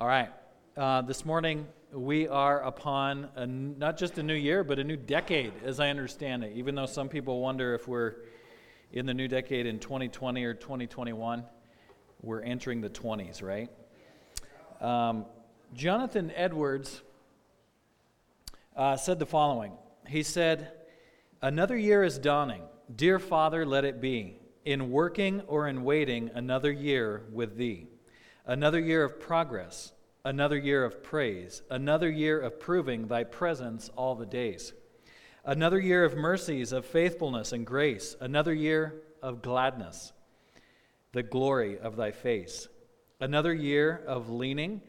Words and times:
All 0.00 0.06
right. 0.06 0.30
Uh, 0.78 1.02
this 1.02 1.26
morning, 1.26 1.66
we 1.92 2.26
are 2.26 2.62
upon 2.62 3.28
a, 3.36 3.46
not 3.46 3.98
just 3.98 4.16
a 4.16 4.22
new 4.22 4.32
year, 4.32 4.64
but 4.64 4.78
a 4.78 4.84
new 4.84 4.96
decade, 4.96 5.52
as 5.62 5.78
I 5.78 5.90
understand 5.90 6.42
it. 6.42 6.56
Even 6.56 6.74
though 6.74 6.86
some 6.86 7.10
people 7.10 7.42
wonder 7.42 7.74
if 7.74 7.86
we're 7.86 8.14
in 8.94 9.04
the 9.04 9.12
new 9.12 9.28
decade 9.28 9.66
in 9.66 9.78
2020 9.78 10.42
or 10.42 10.54
2021, 10.54 11.44
we're 12.22 12.40
entering 12.40 12.80
the 12.80 12.88
20s, 12.88 13.42
right? 13.42 13.68
Um, 14.80 15.26
Jonathan 15.74 16.32
Edwards 16.34 17.02
uh, 18.74 18.96
said 18.96 19.18
the 19.18 19.26
following 19.26 19.72
He 20.08 20.22
said, 20.22 20.72
Another 21.42 21.76
year 21.76 22.04
is 22.04 22.18
dawning. 22.18 22.62
Dear 22.96 23.18
Father, 23.18 23.66
let 23.66 23.84
it 23.84 24.00
be. 24.00 24.38
In 24.64 24.90
working 24.90 25.42
or 25.42 25.68
in 25.68 25.84
waiting, 25.84 26.30
another 26.34 26.72
year 26.72 27.24
with 27.34 27.58
Thee 27.58 27.86
another 28.46 28.80
year 28.80 29.04
of 29.04 29.20
progress, 29.20 29.92
another 30.24 30.58
year 30.58 30.84
of 30.84 31.02
praise, 31.02 31.62
another 31.70 32.10
year 32.10 32.40
of 32.40 32.60
proving 32.60 33.06
thy 33.06 33.24
presence 33.24 33.90
all 33.96 34.14
the 34.14 34.26
days, 34.26 34.72
another 35.44 35.78
year 35.78 36.04
of 36.04 36.16
mercies, 36.16 36.72
of 36.72 36.84
faithfulness 36.84 37.52
and 37.52 37.66
grace, 37.66 38.16
another 38.20 38.54
year 38.54 39.02
of 39.22 39.42
gladness, 39.42 40.12
the 41.12 41.22
glory 41.22 41.78
of 41.78 41.96
thy 41.96 42.10
face, 42.10 42.68
another 43.20 43.54
year 43.54 44.02
of 44.06 44.30
leaning 44.30 44.80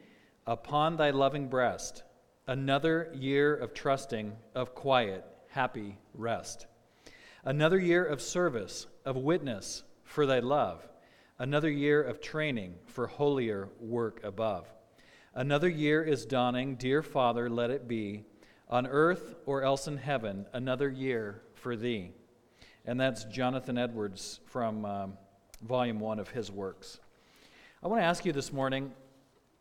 upon 0.47 0.97
thy 0.97 1.09
loving 1.11 1.47
breast, 1.47 2.03
another 2.47 3.11
year 3.13 3.55
of 3.55 3.73
trusting, 3.73 4.33
of 4.55 4.75
quiet, 4.75 5.25
happy 5.49 5.97
rest, 6.13 6.65
another 7.43 7.79
year 7.79 8.03
of 8.03 8.21
service, 8.21 8.87
of 9.05 9.15
witness 9.15 9.83
for 10.03 10.25
thy 10.25 10.39
love 10.39 10.87
another 11.41 11.71
year 11.71 12.03
of 12.03 12.21
training 12.21 12.75
for 12.85 13.07
holier 13.07 13.67
work 13.79 14.23
above. 14.23 14.71
Another 15.33 15.67
year 15.67 16.03
is 16.03 16.23
dawning, 16.23 16.75
dear 16.75 17.01
Father, 17.01 17.49
let 17.49 17.71
it 17.71 17.87
be, 17.87 18.23
on 18.69 18.85
earth 18.85 19.33
or 19.47 19.63
else 19.63 19.87
in 19.87 19.97
heaven, 19.97 20.45
another 20.53 20.87
year 20.87 21.41
for 21.55 21.75
thee. 21.75 22.11
And 22.85 22.99
that's 22.99 23.23
Jonathan 23.23 23.79
Edwards 23.79 24.39
from 24.45 24.85
um, 24.85 25.17
volume 25.63 25.99
one 25.99 26.19
of 26.19 26.29
his 26.29 26.51
works. 26.51 26.99
I 27.81 27.87
want 27.87 28.03
to 28.03 28.05
ask 28.05 28.23
you 28.23 28.33
this 28.33 28.53
morning 28.53 28.91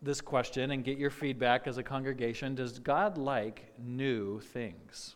this 0.03 0.21
question 0.21 0.69
and 0.69 0.83
get 0.83 0.99
your 0.99 1.09
feedback 1.09 1.65
as 1.65 1.79
a 1.79 1.83
congregation 1.83 2.53
Does 2.53 2.77
God 2.77 3.17
like 3.17 3.73
new 3.79 4.39
things? 4.39 5.15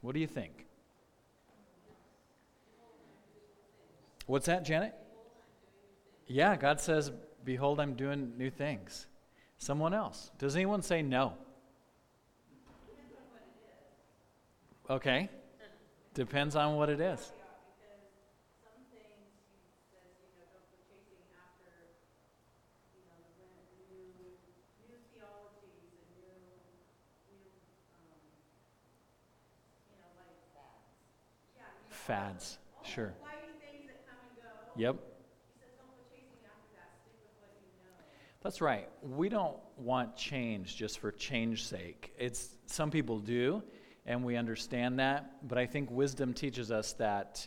What 0.00 0.14
do 0.14 0.20
you 0.20 0.26
think? 0.26 0.66
What's 4.26 4.46
that, 4.46 4.64
Janet? 4.64 4.96
Yeah, 6.26 6.56
God 6.56 6.80
says, 6.80 7.12
Behold, 7.44 7.80
I'm 7.80 7.94
doing 7.94 8.32
new 8.36 8.50
things. 8.50 9.06
Someone 9.58 9.94
else. 9.94 10.30
Does 10.38 10.56
anyone 10.56 10.82
say 10.82 11.02
no? 11.02 11.34
Okay. 14.90 15.28
Depends 16.14 16.56
on 16.56 16.76
what 16.76 16.88
it 16.88 17.00
is. 17.00 17.32
fads. 32.06 32.58
Sure. 32.82 33.12
Yep. 34.76 35.15
That's 38.46 38.60
right. 38.60 38.88
We 39.02 39.28
don't 39.28 39.56
want 39.76 40.14
change 40.14 40.76
just 40.76 41.00
for 41.00 41.10
change's 41.10 41.66
sake. 41.66 42.12
It's 42.16 42.50
some 42.66 42.92
people 42.92 43.18
do, 43.18 43.60
and 44.06 44.22
we 44.22 44.36
understand 44.36 45.00
that, 45.00 45.48
but 45.48 45.58
I 45.58 45.66
think 45.66 45.90
wisdom 45.90 46.32
teaches 46.32 46.70
us 46.70 46.92
that 46.92 47.44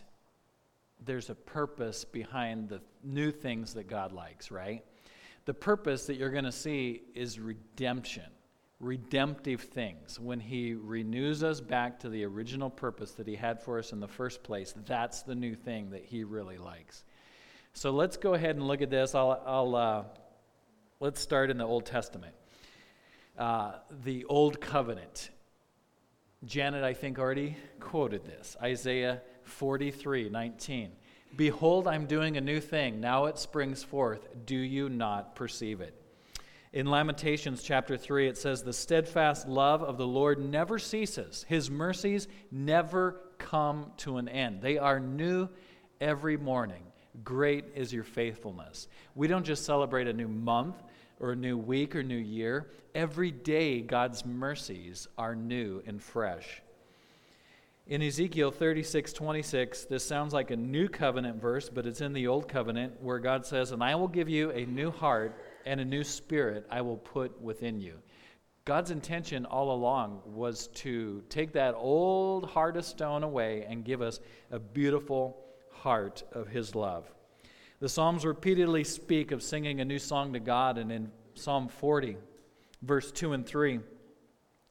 there's 1.02 1.30
a 1.30 1.34
purpose 1.34 2.04
behind 2.04 2.68
the 2.68 2.82
new 3.02 3.30
things 3.30 3.72
that 3.72 3.88
God 3.88 4.12
likes, 4.12 4.50
right? 4.50 4.84
The 5.46 5.54
purpose 5.54 6.04
that 6.04 6.16
you're 6.16 6.28
going 6.28 6.44
to 6.44 6.52
see 6.52 7.00
is 7.14 7.40
redemption, 7.40 8.30
redemptive 8.78 9.62
things. 9.62 10.20
When 10.20 10.38
He 10.38 10.74
renews 10.74 11.42
us 11.42 11.62
back 11.62 11.98
to 12.00 12.10
the 12.10 12.26
original 12.26 12.68
purpose 12.68 13.12
that 13.12 13.26
He 13.26 13.36
had 13.36 13.62
for 13.62 13.78
us 13.78 13.92
in 13.92 14.00
the 14.00 14.06
first 14.06 14.42
place, 14.42 14.74
that's 14.84 15.22
the 15.22 15.34
new 15.34 15.54
thing 15.54 15.92
that 15.92 16.04
He 16.04 16.24
really 16.24 16.58
likes. 16.58 17.04
So 17.72 17.90
let's 17.90 18.18
go 18.18 18.34
ahead 18.34 18.56
and 18.56 18.68
look 18.68 18.82
at 18.82 18.90
this. 18.90 19.14
I'll, 19.14 19.42
I'll 19.46 19.76
uh, 19.76 20.02
Let's 21.02 21.18
start 21.18 21.50
in 21.50 21.56
the 21.56 21.64
Old 21.64 21.86
Testament. 21.86 22.34
Uh, 23.38 23.72
the 24.04 24.26
Old 24.26 24.60
Covenant. 24.60 25.30
Janet, 26.44 26.84
I 26.84 26.92
think, 26.92 27.18
already 27.18 27.56
quoted 27.80 28.26
this 28.26 28.54
Isaiah 28.62 29.22
43 29.44 30.28
19. 30.28 30.92
Behold, 31.36 31.88
I'm 31.88 32.04
doing 32.04 32.36
a 32.36 32.42
new 32.42 32.60
thing. 32.60 33.00
Now 33.00 33.24
it 33.26 33.38
springs 33.38 33.82
forth. 33.82 34.28
Do 34.44 34.56
you 34.56 34.90
not 34.90 35.34
perceive 35.34 35.80
it? 35.80 35.94
In 36.74 36.84
Lamentations 36.84 37.62
chapter 37.62 37.96
3, 37.96 38.28
it 38.28 38.36
says, 38.36 38.62
The 38.62 38.74
steadfast 38.74 39.48
love 39.48 39.82
of 39.82 39.96
the 39.96 40.06
Lord 40.06 40.38
never 40.38 40.78
ceases, 40.78 41.46
His 41.48 41.70
mercies 41.70 42.28
never 42.50 43.22
come 43.38 43.90
to 43.98 44.18
an 44.18 44.28
end. 44.28 44.60
They 44.60 44.76
are 44.76 45.00
new 45.00 45.48
every 45.98 46.36
morning. 46.36 46.82
Great 47.24 47.64
is 47.74 47.92
your 47.92 48.04
faithfulness. 48.04 48.88
We 49.14 49.26
don't 49.26 49.44
just 49.44 49.64
celebrate 49.64 50.06
a 50.06 50.12
new 50.12 50.28
month, 50.28 50.76
or 51.20 51.32
a 51.32 51.36
new 51.36 51.56
week 51.56 51.94
or 51.94 52.02
new 52.02 52.16
year. 52.16 52.70
Every 52.94 53.30
day, 53.30 53.80
God's 53.82 54.24
mercies 54.26 55.06
are 55.16 55.36
new 55.36 55.82
and 55.86 56.02
fresh. 56.02 56.62
In 57.86 58.02
Ezekiel 58.02 58.50
36 58.50 59.12
26, 59.12 59.84
this 59.86 60.04
sounds 60.04 60.32
like 60.32 60.50
a 60.50 60.56
new 60.56 60.88
covenant 60.88 61.40
verse, 61.40 61.68
but 61.68 61.86
it's 61.86 62.00
in 62.00 62.12
the 62.12 62.26
old 62.26 62.48
covenant 62.48 63.02
where 63.02 63.18
God 63.18 63.44
says, 63.44 63.72
And 63.72 63.82
I 63.82 63.94
will 63.94 64.08
give 64.08 64.28
you 64.28 64.50
a 64.52 64.64
new 64.66 64.90
heart 64.90 65.36
and 65.66 65.80
a 65.80 65.84
new 65.84 66.04
spirit 66.04 66.66
I 66.70 66.82
will 66.82 66.98
put 66.98 67.40
within 67.40 67.80
you. 67.80 67.94
God's 68.64 68.92
intention 68.92 69.44
all 69.46 69.72
along 69.72 70.20
was 70.24 70.68
to 70.68 71.22
take 71.28 71.52
that 71.52 71.74
old 71.76 72.48
heart 72.48 72.76
of 72.76 72.84
stone 72.84 73.24
away 73.24 73.66
and 73.68 73.84
give 73.84 74.02
us 74.02 74.20
a 74.52 74.58
beautiful 74.58 75.36
heart 75.72 76.22
of 76.32 76.46
His 76.46 76.74
love. 76.74 77.10
The 77.80 77.88
Psalms 77.88 78.26
repeatedly 78.26 78.84
speak 78.84 79.32
of 79.32 79.42
singing 79.42 79.80
a 79.80 79.86
new 79.86 79.98
song 79.98 80.34
to 80.34 80.38
God, 80.38 80.76
and 80.76 80.92
in 80.92 81.10
Psalm 81.32 81.66
40, 81.66 82.18
verse 82.82 83.10
2 83.10 83.32
and 83.32 83.46
3, 83.46 83.80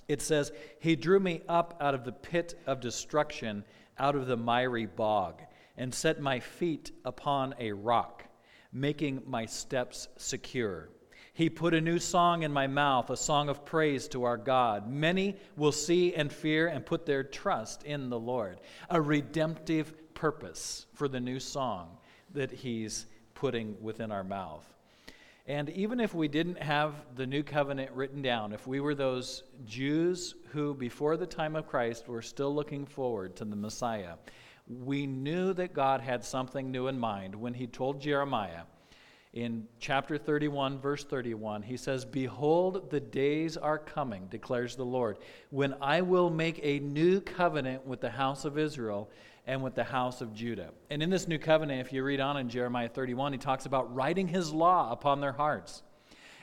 it 0.07 0.21
says, 0.21 0.51
He 0.79 0.95
drew 0.95 1.19
me 1.19 1.41
up 1.49 1.75
out 1.81 1.95
of 1.95 2.03
the 2.03 2.11
pit 2.11 2.61
of 2.67 2.79
destruction, 2.79 3.63
out 3.97 4.15
of 4.15 4.27
the 4.27 4.37
miry 4.37 4.85
bog, 4.85 5.41
and 5.75 5.91
set 5.91 6.21
my 6.21 6.39
feet 6.39 6.91
upon 7.03 7.55
a 7.57 7.71
rock, 7.71 8.25
making 8.71 9.23
my 9.25 9.47
steps 9.47 10.07
secure. 10.17 10.89
He 11.33 11.49
put 11.49 11.73
a 11.73 11.81
new 11.81 11.97
song 11.97 12.43
in 12.43 12.53
my 12.53 12.67
mouth, 12.67 13.09
a 13.09 13.17
song 13.17 13.49
of 13.49 13.65
praise 13.65 14.07
to 14.09 14.23
our 14.23 14.37
God. 14.37 14.87
Many 14.87 15.35
will 15.57 15.71
see 15.71 16.13
and 16.13 16.31
fear 16.31 16.67
and 16.67 16.85
put 16.85 17.07
their 17.07 17.23
trust 17.23 17.81
in 17.81 18.11
the 18.11 18.19
Lord. 18.19 18.59
A 18.87 19.01
redemptive 19.01 20.13
purpose 20.13 20.85
for 20.93 21.07
the 21.07 21.19
new 21.19 21.39
song 21.39 21.97
that 22.33 22.51
He's 22.51 23.05
putting 23.33 23.81
within 23.81 24.11
our 24.11 24.23
mouth. 24.23 24.65
And 25.47 25.69
even 25.69 25.99
if 25.99 26.13
we 26.13 26.27
didn't 26.27 26.61
have 26.61 26.93
the 27.15 27.25
new 27.25 27.41
covenant 27.41 27.91
written 27.91 28.21
down, 28.21 28.53
if 28.53 28.67
we 28.67 28.79
were 28.79 28.93
those 28.93 29.43
Jews 29.65 30.35
who, 30.51 30.75
before 30.75 31.17
the 31.17 31.25
time 31.25 31.55
of 31.55 31.67
Christ, 31.67 32.07
were 32.07 32.21
still 32.21 32.53
looking 32.53 32.85
forward 32.85 33.35
to 33.37 33.45
the 33.45 33.55
Messiah, 33.55 34.15
we 34.67 35.07
knew 35.07 35.53
that 35.53 35.73
God 35.73 36.01
had 36.01 36.23
something 36.23 36.69
new 36.69 36.87
in 36.87 36.99
mind 36.99 37.33
when 37.33 37.55
He 37.55 37.65
told 37.65 37.99
Jeremiah 37.99 38.61
in 39.33 39.67
chapter 39.79 40.17
31, 40.17 40.79
verse 40.79 41.03
31, 41.03 41.61
he 41.61 41.77
says, 41.77 42.03
Behold, 42.03 42.89
the 42.89 42.99
days 42.99 43.57
are 43.57 43.77
coming, 43.77 44.25
declares 44.25 44.75
the 44.75 44.85
Lord, 44.85 45.19
when 45.51 45.75
I 45.81 46.01
will 46.01 46.31
make 46.31 46.59
a 46.63 46.79
new 46.79 47.21
covenant 47.21 47.85
with 47.85 48.01
the 48.01 48.09
house 48.09 48.43
of 48.43 48.57
Israel 48.57 49.09
and 49.49 49.63
with 49.63 49.73
the 49.73 49.83
house 49.83 50.21
of 50.21 50.31
Judah. 50.31 50.69
And 50.91 51.01
in 51.01 51.09
this 51.09 51.27
new 51.27 51.39
covenant, 51.39 51.81
if 51.81 51.91
you 51.91 52.03
read 52.03 52.19
on 52.19 52.37
in 52.37 52.49
Jeremiah 52.49 52.87
31, 52.87 53.31
he 53.31 53.39
talks 53.39 53.65
about 53.65 53.93
writing 53.95 54.27
his 54.27 54.53
law 54.53 54.91
upon 54.91 55.21
their 55.21 55.31
hearts 55.31 55.81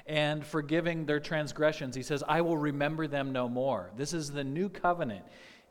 and 0.07 0.45
forgiving 0.45 1.07
their 1.07 1.21
transgressions. 1.21 1.95
He 1.95 2.03
says, 2.03 2.25
I 2.27 2.41
will 2.41 2.59
remember 2.59 3.07
them 3.07 3.33
no 3.33 3.49
more. 3.49 3.93
This 3.97 4.13
is 4.13 4.33
the 4.33 4.43
new 4.43 4.69
covenant 4.69 5.25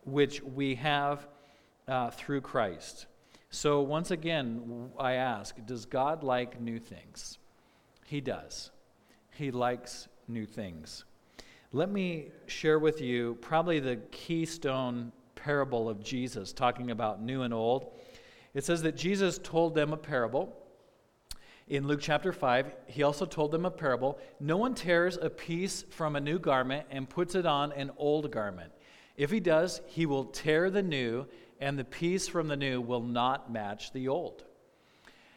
which 0.05 0.41
we 0.41 0.75
have 0.75 1.27
uh, 1.89 2.11
through 2.11 2.39
Christ. 2.39 3.05
So, 3.49 3.81
once 3.81 4.11
again, 4.11 4.91
I 4.97 5.13
ask 5.13 5.57
Does 5.65 5.85
God 5.85 6.23
like 6.23 6.61
new 6.61 6.79
things? 6.79 7.37
He 8.05 8.21
does. 8.21 8.71
He 9.31 9.51
likes 9.51 10.07
new 10.29 10.45
things. 10.45 11.03
Let 11.73 11.91
me 11.91 12.29
share 12.47 12.79
with 12.79 13.01
you 13.01 13.37
probably 13.41 13.81
the 13.81 13.97
keystone 14.11 15.11
parable 15.45 15.87
of 15.87 16.03
Jesus, 16.03 16.51
talking 16.51 16.89
about 16.89 17.21
new 17.21 17.43
and 17.43 17.53
old. 17.53 17.91
It 18.55 18.65
says 18.65 18.81
that 18.81 18.97
Jesus 18.97 19.39
told 19.43 19.75
them 19.75 19.93
a 19.93 19.97
parable. 19.97 20.57
In 21.67 21.87
Luke 21.87 21.99
chapter 22.01 22.33
5, 22.33 22.71
he 22.87 23.03
also 23.03 23.27
told 23.27 23.51
them 23.51 23.63
a 23.63 23.69
parable 23.69 24.17
No 24.39 24.57
one 24.57 24.73
tears 24.73 25.17
a 25.21 25.29
piece 25.29 25.83
from 25.91 26.15
a 26.15 26.19
new 26.19 26.39
garment 26.39 26.87
and 26.89 27.07
puts 27.07 27.35
it 27.35 27.45
on 27.45 27.71
an 27.73 27.91
old 27.97 28.31
garment. 28.31 28.71
If 29.17 29.29
he 29.29 29.39
does, 29.39 29.81
he 29.85 30.07
will 30.07 30.25
tear 30.25 30.71
the 30.71 30.81
new, 30.81 31.27
and 31.59 31.77
the 31.77 31.85
piece 31.85 32.27
from 32.27 32.47
the 32.47 32.57
new 32.57 32.81
will 32.81 33.03
not 33.03 33.51
match 33.51 33.93
the 33.93 34.07
old. 34.07 34.45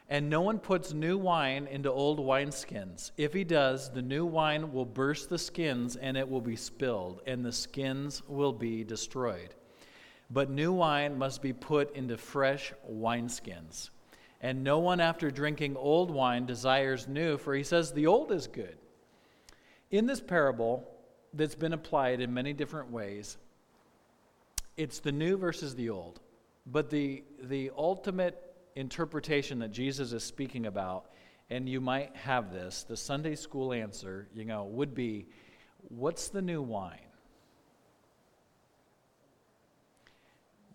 And 0.09 0.31
no 0.31 0.41
one 0.41 0.59
puts 0.59 0.95
new 0.95 1.19
wine 1.19 1.67
into 1.67 1.93
old 1.93 2.19
wineskins. 2.19 3.11
If 3.19 3.35
he 3.35 3.45
does, 3.45 3.93
the 3.93 4.01
new 4.01 4.25
wine 4.25 4.73
will 4.73 4.87
burst 4.87 5.29
the 5.29 5.39
skins, 5.39 5.97
and 5.97 6.17
it 6.17 6.31
will 6.31 6.41
be 6.41 6.57
spilled, 6.57 7.21
and 7.27 7.45
the 7.45 7.53
skins 7.53 8.23
will 8.27 8.55
be 8.55 8.85
destroyed. 8.85 9.55
But 10.31 10.51
new 10.51 10.73
wine 10.73 11.19
must 11.19 11.41
be 11.41 11.53
put 11.53 11.95
into 11.95 12.17
fresh 12.19 12.73
wineskins. 12.91 13.91
And 14.41 14.63
no 14.63 14.79
one, 14.79 15.01
after 15.01 15.31
drinking 15.31 15.77
old 15.77 16.11
wine, 16.11 16.47
desires 16.47 17.09
new, 17.09 17.39
for 17.39 17.55
he 17.55 17.65
says 17.65 17.93
the 17.93 18.07
old 18.07 18.31
is 18.31 18.47
good. 18.47 18.77
In 19.91 20.07
this 20.07 20.21
parable, 20.21 20.89
that's 21.33 21.55
been 21.55 21.73
applied 21.73 22.21
in 22.21 22.33
many 22.33 22.53
different 22.53 22.91
ways, 22.91 23.37
it's 24.77 25.01
the 25.01 25.13
new 25.13 25.37
versus 25.37 25.75
the 25.75 25.91
old. 25.91 26.21
But 26.67 26.91
the, 26.91 27.25
the 27.43 27.71
ultimate 27.77 28.41
interpretation 28.77 29.59
that 29.61 29.73
Jesus 29.73 30.13
is 30.13 30.23
speaking 30.23 30.67
about, 30.67 31.07
and 31.51 31.69
you 31.69 31.81
might 31.81 32.15
have 32.15 32.53
this, 32.53 32.85
the 32.85 32.97
Sunday 32.97 33.35
school 33.35 33.73
answer, 33.73 34.29
you 34.35 34.45
know, 34.45 34.65
would 34.65 34.95
be 34.95 35.27
what's 35.89 36.29
the 36.29 36.43
new 36.43 36.63
wine? 36.63 37.08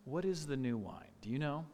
What 0.06 0.26
is 0.26 0.46
the 0.46 0.58
new 0.58 0.78
wine? 0.78 1.12
Do 1.22 1.30
you 1.30 1.40
know? 1.40 1.66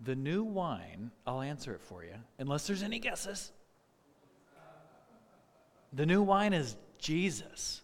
The 0.00 0.16
new 0.16 0.42
wine, 0.42 1.10
I'll 1.26 1.42
answer 1.42 1.74
it 1.74 1.82
for 1.82 2.02
you, 2.02 2.14
unless 2.38 2.66
there's 2.66 2.82
any 2.82 2.98
guesses. 2.98 3.52
The 5.92 6.06
new 6.06 6.22
wine 6.22 6.52
is 6.52 6.76
Jesus. 6.98 7.82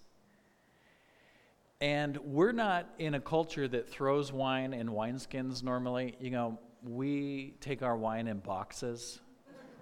And 1.80 2.16
we're 2.18 2.52
not 2.52 2.88
in 2.98 3.14
a 3.14 3.20
culture 3.20 3.68
that 3.68 3.88
throws 3.88 4.32
wine 4.32 4.72
in 4.72 4.88
wineskins 4.88 5.62
normally. 5.62 6.16
You 6.18 6.30
know, 6.30 6.58
we 6.82 7.54
take 7.60 7.82
our 7.82 7.96
wine 7.96 8.28
in 8.28 8.38
boxes, 8.38 9.20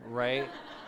right? 0.08 0.48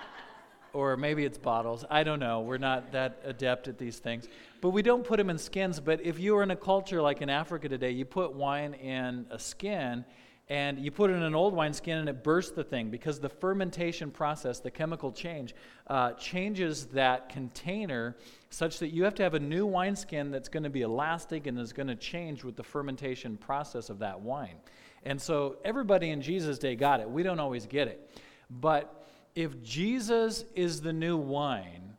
or 0.77 0.95
maybe 0.95 1.25
it's 1.25 1.39
bottles. 1.39 1.87
I 1.89 2.05
don't 2.05 2.21
know. 2.21 2.43
We're 2.43 2.59
not 2.59 2.93
that 2.93 3.23
adept 3.25 3.67
at 3.67 3.79
these 3.79 3.99
things. 3.99 4.29
But 4.61 4.71
we 4.71 4.83
don't 4.83 5.05
put 5.05 5.17
them 5.17 5.31
in 5.31 5.39
skins. 5.39 5.81
But 5.81 6.03
if 6.03 6.19
you 6.19 6.35
were 6.35 6.43
in 6.43 6.51
a 6.51 6.57
culture 6.57 7.01
like 7.01 7.23
in 7.23 7.31
Africa 7.31 7.67
today, 7.67 7.93
you 7.93 8.05
put 8.05 8.35
wine 8.35 8.75
in 8.75 9.25
a 9.31 9.39
skin 9.39 10.05
and 10.51 10.79
you 10.79 10.91
put 10.91 11.09
it 11.09 11.15
in 11.15 11.23
an 11.23 11.35
old 11.35 11.55
wineskin 11.55 11.97
and 11.97 12.11
it 12.11 12.23
bursts 12.23 12.53
the 12.53 12.63
thing 12.63 12.91
because 12.91 13.19
the 13.19 13.29
fermentation 13.29 14.11
process, 14.11 14.61
the 14.61 14.71
chemical 14.71 15.11
change, 15.11 15.55
uh, 15.87 16.13
changes 16.13 16.85
that 16.89 17.31
container 17.31 18.15
such 18.51 18.79
that 18.79 18.89
you 18.89 19.03
have 19.05 19.15
to 19.15 19.23
have 19.23 19.33
a 19.33 19.41
new 19.41 19.65
wineskin 19.65 20.31
that's 20.31 20.51
going 20.51 20.63
to 20.63 20.71
be 20.71 20.83
elastic 20.83 21.47
and 21.47 21.59
is 21.59 21.73
going 21.73 21.89
to 21.89 21.97
change 21.97 22.45
with 22.45 22.55
the 22.55 22.63
fermentation 22.63 23.39
process 23.39 23.89
of 23.89 23.99
that 24.01 24.21
wine. 24.21 24.57
And 25.05 25.19
so 25.19 25.57
everybody 25.65 26.11
in 26.11 26.21
Jesus' 26.21 26.59
day 26.59 26.77
got 26.77 27.01
it. 27.01 27.09
We 27.09 27.23
don't 27.23 27.41
always 27.41 27.65
get 27.65 27.89
it. 27.89 28.11
But 28.51 29.06
if 29.37 29.63
Jesus 29.63 30.45
is 30.57 30.81
the 30.81 30.93
new 30.93 31.17
wine 31.17 31.95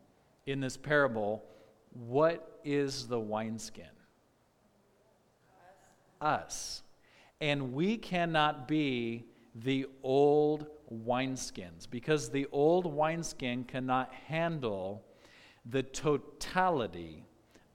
in 0.46 0.60
this 0.60 0.76
parable, 0.76 1.46
what 1.94 2.60
is 2.66 3.08
the 3.08 3.20
wineskin? 3.20 3.86
Us 6.20 6.84
and 7.40 7.74
we 7.74 7.98
cannot 7.98 8.68
be 8.68 9.26
the 9.56 9.86
old 10.04 10.68
wineskins 10.92 11.90
because 11.90 12.30
the 12.30 12.48
old 12.52 12.86
wineskin 12.86 13.64
cannot 13.64 14.12
handle 14.14 15.04
the 15.66 15.84
totality 15.84 17.26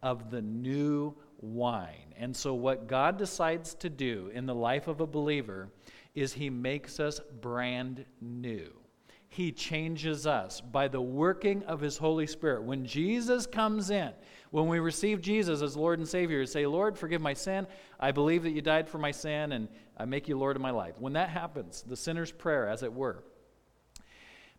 of 0.02 0.30
the 0.30 0.42
new 0.42 1.14
wine. 1.40 2.14
And 2.16 2.34
so, 2.34 2.54
what 2.54 2.86
God 2.86 3.18
decides 3.18 3.74
to 3.74 3.90
do 3.90 4.30
in 4.34 4.46
the 4.46 4.54
life 4.54 4.88
of 4.88 5.00
a 5.00 5.06
believer 5.06 5.68
is 6.14 6.32
He 6.32 6.50
makes 6.50 6.98
us 6.98 7.20
brand 7.40 8.04
new. 8.20 8.81
He 9.32 9.50
changes 9.50 10.26
us 10.26 10.60
by 10.60 10.88
the 10.88 11.00
working 11.00 11.62
of 11.62 11.80
His 11.80 11.96
Holy 11.96 12.26
Spirit. 12.26 12.64
When 12.64 12.84
Jesus 12.84 13.46
comes 13.46 13.88
in, 13.88 14.10
when 14.50 14.68
we 14.68 14.78
receive 14.78 15.22
Jesus 15.22 15.62
as 15.62 15.74
Lord 15.74 15.98
and 15.98 16.06
Savior, 16.06 16.44
say, 16.44 16.66
Lord, 16.66 16.98
forgive 16.98 17.22
my 17.22 17.32
sin. 17.32 17.66
I 17.98 18.12
believe 18.12 18.42
that 18.42 18.50
you 18.50 18.60
died 18.60 18.90
for 18.90 18.98
my 18.98 19.10
sin, 19.10 19.52
and 19.52 19.68
I 19.96 20.04
make 20.04 20.28
you 20.28 20.36
Lord 20.36 20.56
of 20.56 20.60
my 20.60 20.70
life. 20.70 20.96
When 20.98 21.14
that 21.14 21.30
happens, 21.30 21.80
the 21.80 21.96
sinner's 21.96 22.30
prayer, 22.30 22.68
as 22.68 22.82
it 22.82 22.92
were, 22.92 23.24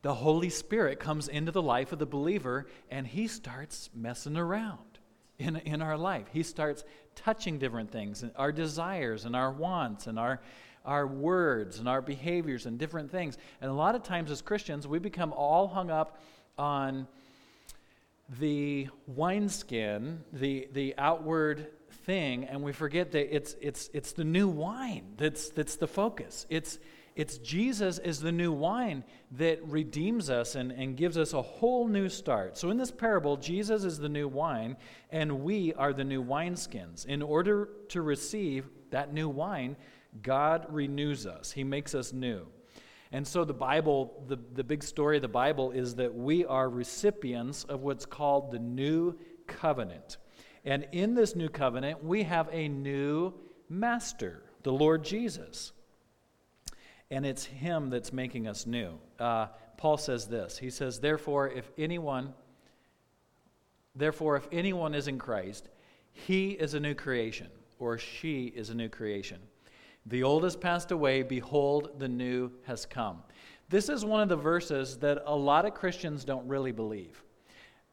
the 0.01 0.15
Holy 0.15 0.49
Spirit 0.49 0.99
comes 0.99 1.27
into 1.27 1.51
the 1.51 1.61
life 1.61 1.91
of 1.91 1.99
the 1.99 2.07
believer, 2.07 2.65
and 2.89 3.05
He 3.05 3.27
starts 3.27 3.91
messing 3.93 4.37
around 4.37 4.97
in, 5.37 5.57
in 5.57 5.83
our 5.83 5.99
life. 5.99 6.25
He 6.33 6.41
starts 6.41 6.83
touching 7.13 7.59
different 7.59 7.91
things, 7.91 8.25
our 8.37 8.51
desires 8.51 9.25
and 9.25 9.35
our 9.35 9.51
wants 9.51 10.07
and 10.07 10.17
our 10.17 10.41
our 10.85 11.07
words 11.07 11.79
and 11.79 11.87
our 11.87 12.01
behaviors 12.01 12.65
and 12.65 12.77
different 12.77 13.11
things. 13.11 13.37
And 13.61 13.69
a 13.69 13.73
lot 13.73 13.95
of 13.95 14.03
times 14.03 14.31
as 14.31 14.41
Christians, 14.41 14.87
we 14.87 14.99
become 14.99 15.33
all 15.33 15.67
hung 15.67 15.89
up 15.89 16.19
on 16.57 17.07
the 18.39 18.89
wineskin, 19.07 20.23
the, 20.31 20.67
the 20.73 20.95
outward 20.97 21.67
thing, 22.05 22.45
and 22.45 22.61
we 22.63 22.73
forget 22.73 23.11
that 23.11 23.35
it's, 23.35 23.55
it's, 23.61 23.89
it's 23.93 24.13
the 24.13 24.23
new 24.23 24.47
wine 24.47 25.13
that's, 25.17 25.49
that's 25.49 25.75
the 25.75 25.87
focus. 25.87 26.45
It's, 26.49 26.79
it's 27.15 27.37
Jesus 27.37 27.99
is 27.99 28.19
the 28.19 28.31
new 28.31 28.51
wine 28.51 29.03
that 29.31 29.63
redeems 29.67 30.29
us 30.29 30.55
and, 30.55 30.71
and 30.71 30.97
gives 30.97 31.17
us 31.17 31.33
a 31.33 31.41
whole 31.41 31.87
new 31.87 32.09
start. 32.09 32.57
So 32.57 32.71
in 32.71 32.77
this 32.77 32.91
parable, 32.91 33.37
Jesus 33.37 33.83
is 33.83 33.99
the 33.99 34.09
new 34.09 34.27
wine, 34.27 34.77
and 35.11 35.43
we 35.43 35.73
are 35.73 35.93
the 35.93 36.03
new 36.03 36.23
wineskins. 36.23 37.05
In 37.05 37.21
order 37.21 37.69
to 37.89 38.01
receive 38.01 38.67
that 38.89 39.13
new 39.13 39.29
wine, 39.29 39.75
God 40.21 40.65
renews 40.69 41.25
us, 41.25 41.51
He 41.51 41.63
makes 41.63 41.95
us 41.95 42.13
new. 42.13 42.47
And 43.11 43.27
so 43.27 43.45
the 43.45 43.53
Bible, 43.53 44.23
the, 44.27 44.39
the 44.53 44.63
big 44.63 44.83
story 44.83 45.17
of 45.17 45.21
the 45.21 45.27
Bible 45.27 45.71
is 45.71 45.95
that 45.95 46.13
we 46.13 46.45
are 46.45 46.67
recipients 46.67 47.63
of 47.65 47.81
what's 47.81 48.07
called 48.07 48.51
the 48.51 48.57
new 48.57 49.15
covenant. 49.45 50.17
And 50.65 50.87
in 50.91 51.13
this 51.13 51.35
new 51.35 51.49
covenant, 51.49 52.03
we 52.03 52.23
have 52.23 52.49
a 52.51 52.67
new 52.67 53.33
master, 53.69 54.43
the 54.63 54.73
Lord 54.73 55.03
Jesus. 55.03 55.73
And 57.11 57.25
it's 57.25 57.45
Him 57.45 57.91
that's 57.91 58.11
making 58.11 58.47
us 58.47 58.65
new. 58.65 58.97
Uh, 59.19 59.47
Paul 59.77 59.97
says 59.97 60.27
this 60.27 60.57
He 60.57 60.69
says, 60.69 60.99
Therefore, 60.99 61.49
if 61.49 61.69
anyone, 61.77 62.33
therefore, 63.95 64.37
if 64.37 64.47
anyone 64.51 64.95
is 64.95 65.07
in 65.07 65.19
Christ, 65.19 65.69
he 66.13 66.51
is 66.51 66.73
a 66.73 66.79
new 66.79 66.93
creation, 66.93 67.47
or 67.79 67.97
she 67.97 68.45
is 68.45 68.69
a 68.69 68.75
new 68.75 68.87
creation. 68.87 69.39
The 70.05 70.23
old 70.23 70.43
has 70.43 70.55
passed 70.55 70.91
away, 70.91 71.23
behold, 71.23 71.91
the 71.99 72.07
new 72.07 72.51
has 72.63 72.85
come. 72.85 73.23
This 73.69 73.89
is 73.89 74.03
one 74.03 74.21
of 74.21 74.29
the 74.29 74.35
verses 74.35 74.97
that 74.97 75.23
a 75.25 75.35
lot 75.35 75.65
of 75.65 75.73
Christians 75.73 76.25
don't 76.25 76.47
really 76.47 76.71
believe. 76.71 77.23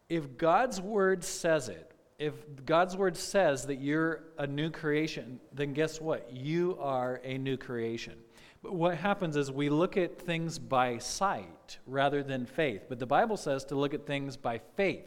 If 0.09 0.37
God's 0.37 0.81
word 0.81 1.23
says 1.23 1.69
it, 1.69 1.93
if 2.19 2.35
God's 2.67 2.97
word 2.97 3.17
says 3.17 3.65
that 3.67 3.81
you're 3.81 4.25
a 4.37 4.47
new 4.47 4.71
creation, 4.71 5.41
then 5.55 5.73
guess 5.73 6.01
what? 6.01 6.31
You 6.31 6.77
are 6.81 7.21
a 7.25 7.39
new 7.39 7.57
creation. 7.57 8.15
But 8.63 8.75
what 8.75 8.97
happens 8.99 9.37
is 9.37 9.51
we 9.51 9.71
look 9.71 9.97
at 9.97 10.19
things 10.19 10.59
by 10.59 10.99
sight 10.99 11.79
rather 11.87 12.23
than 12.23 12.45
faith. 12.45 12.83
But 12.89 12.99
the 12.99 13.07
Bible 13.07 13.39
says 13.39 13.65
to 13.67 13.75
look 13.75 13.95
at 13.95 14.07
things 14.07 14.37
by 14.37 14.61
faith. 14.77 15.07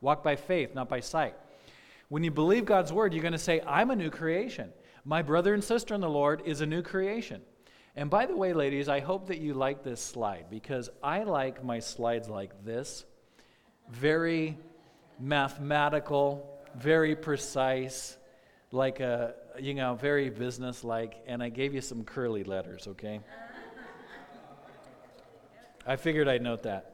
Walk 0.00 0.22
by 0.22 0.36
faith, 0.36 0.74
not 0.74 0.88
by 0.88 1.00
sight. 1.00 1.34
When 2.08 2.24
you 2.24 2.30
believe 2.30 2.64
God's 2.64 2.92
word, 2.92 3.12
you're 3.12 3.22
going 3.22 3.32
to 3.32 3.38
say, 3.38 3.60
I'm 3.66 3.90
a 3.90 3.96
new 3.96 4.10
creation. 4.10 4.72
My 5.04 5.20
brother 5.20 5.52
and 5.52 5.62
sister 5.62 5.94
in 5.94 6.00
the 6.00 6.08
Lord 6.08 6.42
is 6.46 6.60
a 6.60 6.66
new 6.66 6.82
creation. 6.82 7.42
And 7.94 8.08
by 8.08 8.26
the 8.26 8.36
way, 8.36 8.52
ladies, 8.52 8.88
I 8.88 9.00
hope 9.00 9.28
that 9.28 9.38
you 9.38 9.54
like 9.54 9.84
this 9.84 10.00
slide 10.00 10.46
because 10.50 10.88
I 11.02 11.24
like 11.24 11.62
my 11.62 11.78
slides 11.78 12.28
like 12.28 12.64
this 12.64 13.04
very 13.90 14.56
mathematical, 15.20 16.58
very 16.74 17.14
precise, 17.14 18.16
like 18.72 19.00
a, 19.00 19.34
you 19.60 19.74
know, 19.74 19.94
very 19.94 20.30
business-like. 20.30 21.22
And 21.26 21.42
I 21.42 21.50
gave 21.50 21.74
you 21.74 21.82
some 21.82 22.02
curly 22.02 22.44
letters, 22.44 22.86
okay? 22.88 23.20
I 25.86 25.96
figured 25.96 26.28
I'd 26.28 26.42
note 26.42 26.62
that. 26.62 26.93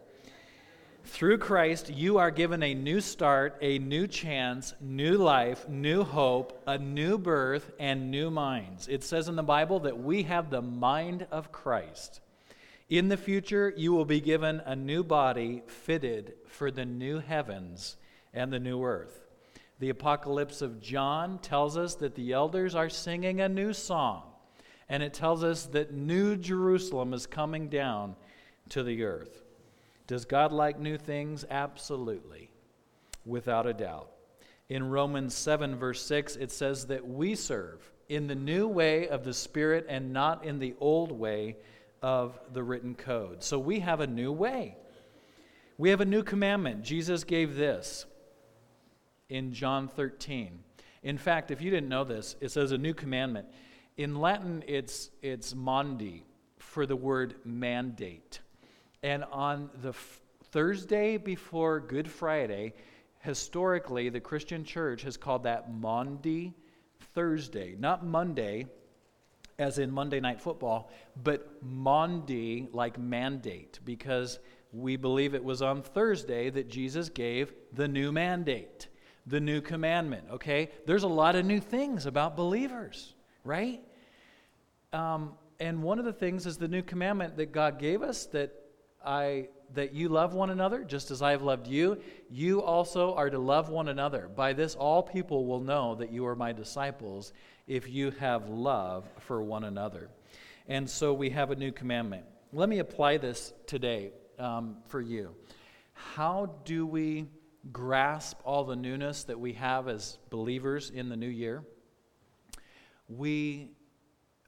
Through 1.05 1.39
Christ, 1.39 1.91
you 1.91 2.19
are 2.19 2.31
given 2.31 2.63
a 2.63 2.75
new 2.75 3.01
start, 3.01 3.57
a 3.61 3.79
new 3.79 4.07
chance, 4.07 4.75
new 4.81 5.17
life, 5.17 5.69
new 5.69 6.05
hope, 6.05 6.63
a 6.67 6.79
new 6.79 7.19
birth, 7.19 7.73
and 7.79 8.11
new 8.11 8.31
minds. 8.31 8.89
It 8.89 9.03
says 9.03 9.29
in 9.29 9.37
the 9.37 9.43
Bible 9.43 9.81
that 9.81 9.99
we 9.99 10.23
have 10.25 10.51
the 10.51 10.63
mind 10.63 11.27
of 11.31 11.53
Christ. 11.53 12.21
In 12.89 13.09
the 13.09 13.17
future, 13.17 13.73
you 13.77 13.93
will 13.93 14.05
be 14.05 14.21
given 14.21 14.61
a 14.65 14.75
new 14.77 15.05
body 15.05 15.63
fitted 15.67 16.35
for 16.47 16.71
the 16.71 16.85
new 16.85 17.19
heavens 17.19 17.97
and 18.35 18.53
the 18.53 18.59
new 18.61 18.83
earth. 18.83 19.27
The 19.79 19.91
Apocalypse 19.91 20.61
of 20.61 20.81
John 20.81 21.39
tells 21.39 21.77
us 21.77 21.95
that 21.97 22.15
the 22.15 22.33
elders 22.33 22.75
are 22.75 22.91
singing 22.91 23.41
a 23.41 23.49
new 23.49 23.73
song 23.73 24.25
And 24.91 25.05
it 25.05 25.15
tells 25.15 25.45
us 25.45 25.67
that 25.67 25.95
New 25.95 26.37
Jerusalem 26.37 27.15
is 27.15 27.25
coming 27.25 27.69
down 27.69 28.17
to 28.71 28.83
the 28.83 29.05
earth. 29.05 29.45
Does 30.11 30.25
God 30.25 30.51
like 30.51 30.81
new 30.81 30.99
things? 30.99 31.45
Absolutely, 31.49 32.51
without 33.25 33.69
a 33.69 33.73
doubt. 33.73 34.11
In 34.69 34.91
Romans 34.91 35.37
7, 35.37 35.77
verse 35.77 36.05
6, 36.05 36.35
it 36.35 36.51
says 36.51 36.87
that 36.87 37.07
we 37.07 37.37
serve 37.37 37.89
in 38.09 38.27
the 38.27 38.35
new 38.35 38.67
way 38.67 39.07
of 39.07 39.23
the 39.23 39.33
Spirit 39.33 39.87
and 39.89 40.13
not 40.13 40.45
in 40.45 40.59
the 40.59 40.75
old 40.81 41.13
way 41.13 41.59
of 42.03 42.41
the 42.53 42.61
written 42.61 42.97
code. 42.97 43.45
So 43.45 43.61
we 43.61 43.79
have 43.79 44.01
a 44.01 44.07
new 44.09 44.33
way. 44.33 44.75
We 45.79 45.91
have 45.91 46.01
a 46.01 46.05
new 46.05 46.25
commandment. 46.25 46.83
Jesus 46.83 47.23
gave 47.23 47.55
this 47.55 48.05
in 49.29 49.53
John 49.53 49.87
13. 49.87 50.59
In 51.05 51.19
fact, 51.19 51.53
if 51.53 51.63
you 51.63 51.71
didn't 51.71 51.89
know 51.89 52.03
this, 52.03 52.35
it 52.41 52.51
says 52.51 52.73
a 52.73 52.79
new 52.79 52.95
commandment. 52.95 53.47
In 53.97 54.17
Latin, 54.17 54.65
it's, 54.67 55.13
it's 55.23 55.55
mandi 55.55 56.25
for 56.59 56.85
the 56.85 56.97
word 56.97 57.37
mandate. 57.45 58.41
And 59.03 59.25
on 59.25 59.71
the 59.81 59.91
f- 59.91 60.21
Thursday 60.51 61.17
before 61.17 61.81
Good 61.81 62.11
Friday, 62.11 62.75
historically, 63.21 64.09
the 64.09 64.21
Christian 64.21 64.65
church 64.65 65.03
has 65.03 65.17
called 65.17 65.45
that 65.45 65.73
Maundy 65.73 66.55
Thursday, 67.15 67.77
not 67.79 68.05
Monday, 68.05 68.67
as 69.59 69.79
in 69.79 69.91
Monday 69.91 70.21
Night 70.21 70.41
Football, 70.41 70.91
but 71.23 71.63
Maundy, 71.63 72.69
like 72.73 72.99
mandate, 72.99 73.79
because 73.85 74.39
we 74.73 74.97
believe 74.97 75.35
it 75.35 75.43
was 75.43 75.63
on 75.63 75.83
Thursday 75.83 76.51
that 76.51 76.69
Jesus 76.69 77.09
gave 77.09 77.53
the 77.73 77.89
new 77.89 78.13
mandate, 78.13 78.89
the 79.27 79.41
new 79.41 79.61
commandment, 79.61 80.25
okay? 80.31 80.71
There's 80.87 81.03
a 81.03 81.09
lot 81.09 81.37
of 81.37 81.45
new 81.45 81.61
things 81.61 82.07
about 82.07 82.37
believers, 82.37 83.15
right? 83.45 83.81
Um, 84.93 85.33
and 85.59 85.83
one 85.83 85.99
of 85.99 86.05
the 86.05 86.13
things 86.13 86.47
is 86.47 86.57
the 86.57 86.69
new 86.69 86.83
commandment 86.83 87.37
that 87.37 87.53
God 87.53 87.79
gave 87.79 88.03
us 88.03 88.27
that 88.27 88.60
I 89.05 89.49
that 89.75 89.95
you 89.95 90.09
love 90.09 90.35
one 90.35 90.51
another 90.51 90.83
just 90.83 91.11
as 91.11 91.23
I 91.23 91.31
have 91.31 91.43
loved 91.43 91.67
you. 91.67 92.01
You 92.29 92.63
also 92.63 93.15
are 93.15 93.31
to 93.31 93.39
love 93.39 93.69
one 93.69 93.89
another. 93.89 94.29
By 94.29 94.53
this 94.53 94.75
all 94.75 95.03
people 95.03 95.47
will 95.47 95.61
know 95.61 95.95
that 95.97 96.13
you 96.13 96.27
are 96.27 96.35
my 96.35 96.53
disciples 96.53 97.33
if 97.67 97.89
you 97.89 98.11
have 98.13 98.49
love 98.49 99.09
for 99.21 99.43
one 99.43 99.65
another. 99.65 100.11
And 100.67 100.89
so 100.89 101.15
we 101.15 101.31
have 101.31 101.51
a 101.51 101.57
new 101.57 101.73
commandment. 101.73 102.25
Let 102.53 102.69
me 102.69 102.81
apply 102.81 103.19
this 103.19 103.53
today 103.67 104.13
um, 104.39 104.77
for 104.87 105.01
you. 105.01 105.35
How 105.93 106.57
do 106.65 106.87
we 106.87 107.27
grasp 107.73 108.39
all 108.45 108.65
the 108.65 108.77
newness 108.77 109.25
that 109.25 109.39
we 109.39 109.53
have 109.53 109.87
as 109.87 110.19
believers 110.31 110.91
in 110.91 111.09
the 111.09 111.17
new 111.17 111.29
year? 111.29 111.63
We 113.09 113.71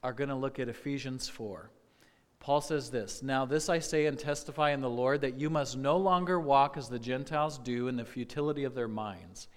are 0.01 0.13
going 0.13 0.29
to 0.29 0.35
look 0.35 0.59
at 0.59 0.67
Ephesians 0.67 1.29
4. 1.29 1.69
Paul 2.43 2.59
says 2.59 2.91
this 2.91 3.23
Now, 3.23 3.45
this 3.45 3.69
I 3.69 3.79
say 3.79 4.05
and 4.05 4.19
testify 4.19 4.71
in 4.71 4.81
the 4.81 4.89
Lord 4.89 5.21
that 5.21 5.39
you 5.39 5.49
must 5.49 5.77
no 5.77 5.95
longer 5.97 6.39
walk 6.39 6.77
as 6.77 6.89
the 6.89 6.99
Gentiles 6.99 7.57
do 7.57 7.87
in 7.87 7.95
the 7.95 8.03
futility 8.03 8.65
of 8.65 8.75
their 8.75 8.89
minds. 8.89 9.47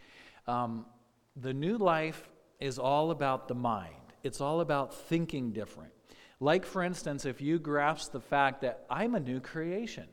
Um, 0.46 0.86
the 1.34 1.52
new 1.52 1.76
life 1.76 2.30
is 2.60 2.78
all 2.78 3.10
about 3.10 3.48
the 3.48 3.54
mind, 3.54 4.14
it's 4.22 4.40
all 4.40 4.60
about 4.60 4.94
thinking 4.94 5.52
different. 5.52 5.92
Like, 6.38 6.64
for 6.64 6.82
instance, 6.82 7.24
if 7.24 7.40
you 7.40 7.58
grasp 7.58 8.12
the 8.12 8.20
fact 8.20 8.60
that 8.60 8.84
I'm 8.88 9.14
a 9.14 9.20
new 9.20 9.40
creation, 9.40 10.06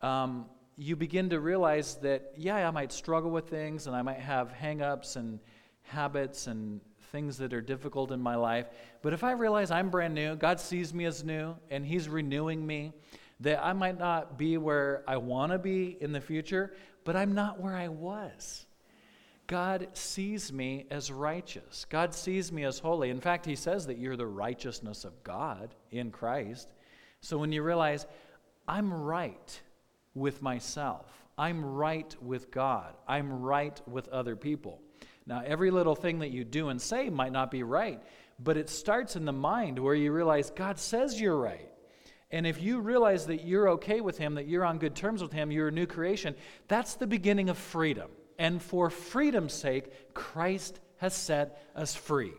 um, 0.00 0.46
you 0.76 0.96
begin 0.96 1.30
to 1.30 1.38
realize 1.38 1.96
that, 1.96 2.32
yeah, 2.36 2.66
I 2.66 2.70
might 2.70 2.90
struggle 2.90 3.30
with 3.30 3.48
things 3.48 3.86
and 3.86 3.94
I 3.94 4.02
might 4.02 4.18
have 4.18 4.50
hang 4.50 4.80
ups 4.80 5.16
and 5.16 5.38
habits 5.82 6.46
and 6.46 6.80
things 7.12 7.36
that 7.38 7.52
are 7.52 7.60
difficult 7.60 8.10
in 8.10 8.20
my 8.20 8.34
life. 8.34 8.66
But 9.02 9.12
if 9.12 9.22
I 9.22 9.32
realize 9.32 9.70
I'm 9.70 9.90
brand 9.90 10.14
new, 10.14 10.34
God 10.34 10.58
sees 10.58 10.92
me 10.92 11.04
as 11.04 11.22
new, 11.22 11.54
and 11.70 11.86
He's 11.86 12.08
renewing 12.08 12.66
me, 12.66 12.92
that 13.40 13.64
I 13.64 13.72
might 13.72 13.98
not 13.98 14.38
be 14.38 14.56
where 14.56 15.04
I 15.06 15.18
want 15.18 15.52
to 15.52 15.58
be 15.58 15.96
in 16.00 16.12
the 16.12 16.20
future, 16.20 16.74
but 17.04 17.14
I'm 17.14 17.34
not 17.34 17.60
where 17.60 17.76
I 17.76 17.88
was. 17.88 18.66
God 19.46 19.88
sees 19.92 20.52
me 20.52 20.86
as 20.90 21.12
righteous. 21.12 21.84
God 21.90 22.14
sees 22.14 22.50
me 22.50 22.64
as 22.64 22.78
holy. 22.78 23.10
In 23.10 23.20
fact, 23.20 23.44
He 23.44 23.56
says 23.56 23.86
that 23.86 23.98
you're 23.98 24.16
the 24.16 24.26
righteousness 24.26 25.04
of 25.04 25.22
God 25.22 25.74
in 25.90 26.10
Christ. 26.10 26.68
So 27.20 27.38
when 27.38 27.52
you 27.52 27.62
realize, 27.62 28.06
I'm 28.66 28.92
right 28.92 29.60
with 30.14 30.42
myself, 30.42 31.06
I'm 31.38 31.64
right 31.64 32.14
with 32.22 32.50
God, 32.50 32.94
I'm 33.08 33.42
right 33.42 33.80
with 33.86 34.08
other 34.08 34.36
people. 34.36 34.81
Now, 35.26 35.42
every 35.44 35.70
little 35.70 35.94
thing 35.94 36.20
that 36.20 36.30
you 36.30 36.44
do 36.44 36.68
and 36.68 36.80
say 36.80 37.08
might 37.08 37.32
not 37.32 37.50
be 37.50 37.62
right, 37.62 38.02
but 38.38 38.56
it 38.56 38.68
starts 38.68 39.16
in 39.16 39.24
the 39.24 39.32
mind 39.32 39.78
where 39.78 39.94
you 39.94 40.12
realize 40.12 40.50
God 40.50 40.78
says 40.78 41.20
you're 41.20 41.36
right. 41.36 41.68
And 42.30 42.46
if 42.46 42.62
you 42.62 42.80
realize 42.80 43.26
that 43.26 43.44
you're 43.44 43.68
okay 43.70 44.00
with 44.00 44.18
Him, 44.18 44.34
that 44.34 44.48
you're 44.48 44.64
on 44.64 44.78
good 44.78 44.96
terms 44.96 45.22
with 45.22 45.32
Him, 45.32 45.50
you're 45.50 45.68
a 45.68 45.72
new 45.72 45.86
creation, 45.86 46.34
that's 46.66 46.94
the 46.94 47.06
beginning 47.06 47.50
of 47.50 47.58
freedom. 47.58 48.10
And 48.38 48.60
for 48.60 48.88
freedom's 48.88 49.52
sake, 49.52 50.14
Christ 50.14 50.80
has 50.96 51.14
set 51.14 51.62
us 51.76 51.94
free. 51.94 52.32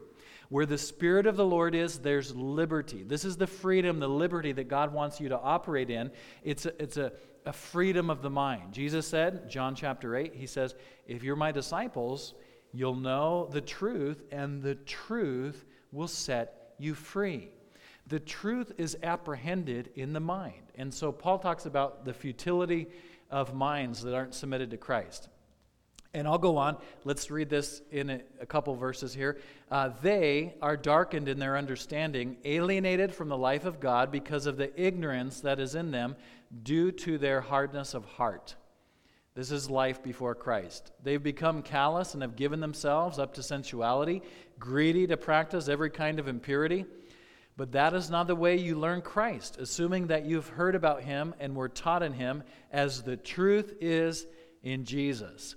Where 0.50 0.66
the 0.66 0.78
Spirit 0.78 1.28
of 1.28 1.38
the 1.38 1.46
Lord 1.46 1.75
is, 1.75 2.00
there's 2.00 2.36
liberty. 2.36 3.04
This 3.04 3.24
is 3.24 3.38
the 3.38 3.48
freedom, 3.48 4.00
the 4.00 4.10
liberty 4.10 4.52
that 4.52 4.68
God 4.68 4.94
wants 4.94 5.20
you 5.20 5.30
to 5.30 5.40
operate 5.40 5.90
in. 5.90 6.12
It's 6.44 6.66
a, 6.66 6.82
it's 6.82 6.98
a, 6.98 7.13
a 7.46 7.54
freedom 7.54 8.10
of 8.10 8.22
the 8.22 8.30
mind. 8.30 8.74
Jesus 8.74 9.08
said, 9.08 9.50
John 9.50 9.75
chapter 9.75 10.16
8, 10.16 10.34
He 10.36 10.48
says, 10.48 10.75
If 11.08 11.24
you're 11.24 11.36
my 11.36 11.52
disciples, 11.52 12.34
You'll 12.74 12.96
know 12.96 13.48
the 13.51 13.62
truth, 13.62 14.24
and 14.32 14.62
the 14.62 14.75
truth 14.75 15.63
will 15.92 16.08
set 16.08 16.74
you 16.80 16.96
free. 16.96 17.50
The 18.08 18.20
truth 18.20 18.74
is 18.77 18.98
apprehended 19.03 19.92
in 19.96 20.12
the 20.12 20.20
mind. 20.20 20.72
And 20.75 20.94
so 20.94 21.12
Paul 21.12 21.39
talks 21.39 21.65
about 21.65 22.03
the 22.03 22.13
futility 22.13 22.88
of 23.30 23.53
minds 23.53 24.01
that 24.01 24.15
aren't 24.15 24.34
submitted 24.34 24.72
to 24.72 24.77
Christ. 24.77 25.30
And 26.15 26.27
I'll 26.27 26.38
go 26.38 26.58
on. 26.58 26.77
Let's 27.06 27.32
read 27.32 27.50
this 27.50 27.82
in 27.92 28.10
a, 28.10 28.22
a 28.39 28.46
couple 28.46 28.75
verses 28.75 29.13
here. 29.13 29.39
Uh, 29.72 29.92
they 30.01 30.53
are 30.62 30.77
darkened 30.77 31.27
in 31.27 31.39
their 31.39 31.58
understanding, 31.58 32.38
alienated 32.46 33.13
from 33.13 33.30
the 33.30 33.38
life 33.38 33.65
of 33.65 33.80
God 33.80 34.12
because 34.12 34.46
of 34.46 34.58
the 34.58 34.80
ignorance 34.80 35.42
that 35.42 35.60
is 35.60 35.74
in 35.74 35.89
them 35.89 36.15
due 36.62 36.92
to 36.92 37.18
their 37.18 37.42
hardness 37.42 37.96
of 37.96 38.06
heart. 38.06 38.56
This 39.36 39.52
is 39.52 39.70
life 39.70 40.04
before 40.04 40.36
Christ. 40.36 40.92
They've 41.02 41.22
become 41.22 41.63
callous 41.63 42.13
and 42.13 42.22
have 42.22 42.36
given 42.36 42.60
themselves 42.60 43.18
up 43.18 43.34
to 43.34 43.44
sensuality, 43.44 44.22
greedy 44.60 45.08
to 45.08 45.18
practice 45.18 45.68
every 45.68 45.90
kind 45.90 46.20
of 46.20 46.28
impurity. 46.28 46.86
But 47.58 47.72
that 47.72 47.94
is 47.94 48.10
not 48.10 48.28
the 48.28 48.36
way 48.36 48.58
you 48.58 48.75
learn 48.75 49.02
Christ, 49.02 49.58
assuming 49.58 50.08
that 50.08 50.25
you've 50.25 50.48
heard 50.48 50.75
about 50.75 51.02
him 51.02 51.34
and 51.40 51.56
were 51.56 51.70
taught 51.70 52.04
in 52.04 52.13
him, 52.13 52.44
as 52.72 53.02
the 53.02 53.18
truth 53.18 53.75
is 53.82 54.28
in 54.63 54.86
Jesus. 54.86 55.56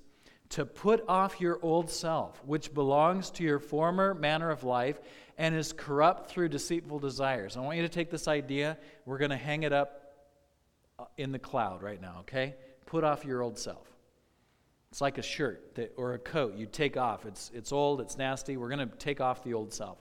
To 0.51 0.65
put 0.65 1.05
off 1.09 1.41
your 1.41 1.59
old 1.63 1.91
self, 1.91 2.43
which 2.45 2.73
belongs 2.73 3.31
to 3.33 3.43
your 3.43 3.59
former 3.59 4.15
manner 4.15 4.51
of 4.51 4.65
life 4.65 5.01
and 5.39 5.55
is 5.55 5.73
corrupt 5.73 6.31
through 6.31 6.49
deceitful 6.49 6.99
desires. 6.99 7.57
I 7.57 7.61
want 7.61 7.77
you 7.77 7.83
to 7.83 7.89
take 7.89 8.11
this 8.11 8.29
idea, 8.29 8.79
we're 9.05 9.19
going 9.19 9.31
to 9.31 9.37
hang 9.37 9.65
it 9.65 9.73
up 9.73 10.03
uh, 10.99 11.05
in 11.19 11.33
the 11.33 11.39
cloud 11.39 11.83
right 11.83 12.01
now, 12.01 12.19
okay? 12.21 12.55
Put 12.87 13.05
off 13.05 13.25
your 13.25 13.43
old 13.43 13.59
self. 13.59 13.87
It's 14.91 15.01
like 15.01 15.19
a 15.19 15.23
shirt 15.23 15.75
that, 15.75 15.93
or 15.97 16.15
a 16.15 16.19
coat 16.19 16.57
you 16.57 16.67
take 16.67 16.97
off. 16.97 17.27
It's, 17.27 17.51
it's 17.53 17.73
old, 17.73 18.01
it's 18.01 18.17
nasty. 18.17 18.57
We're 18.57 18.71
going 18.71 18.89
to 18.89 18.97
take 18.97 19.21
off 19.21 19.45
the 19.45 19.53
old 19.53 19.75
self. 19.75 19.99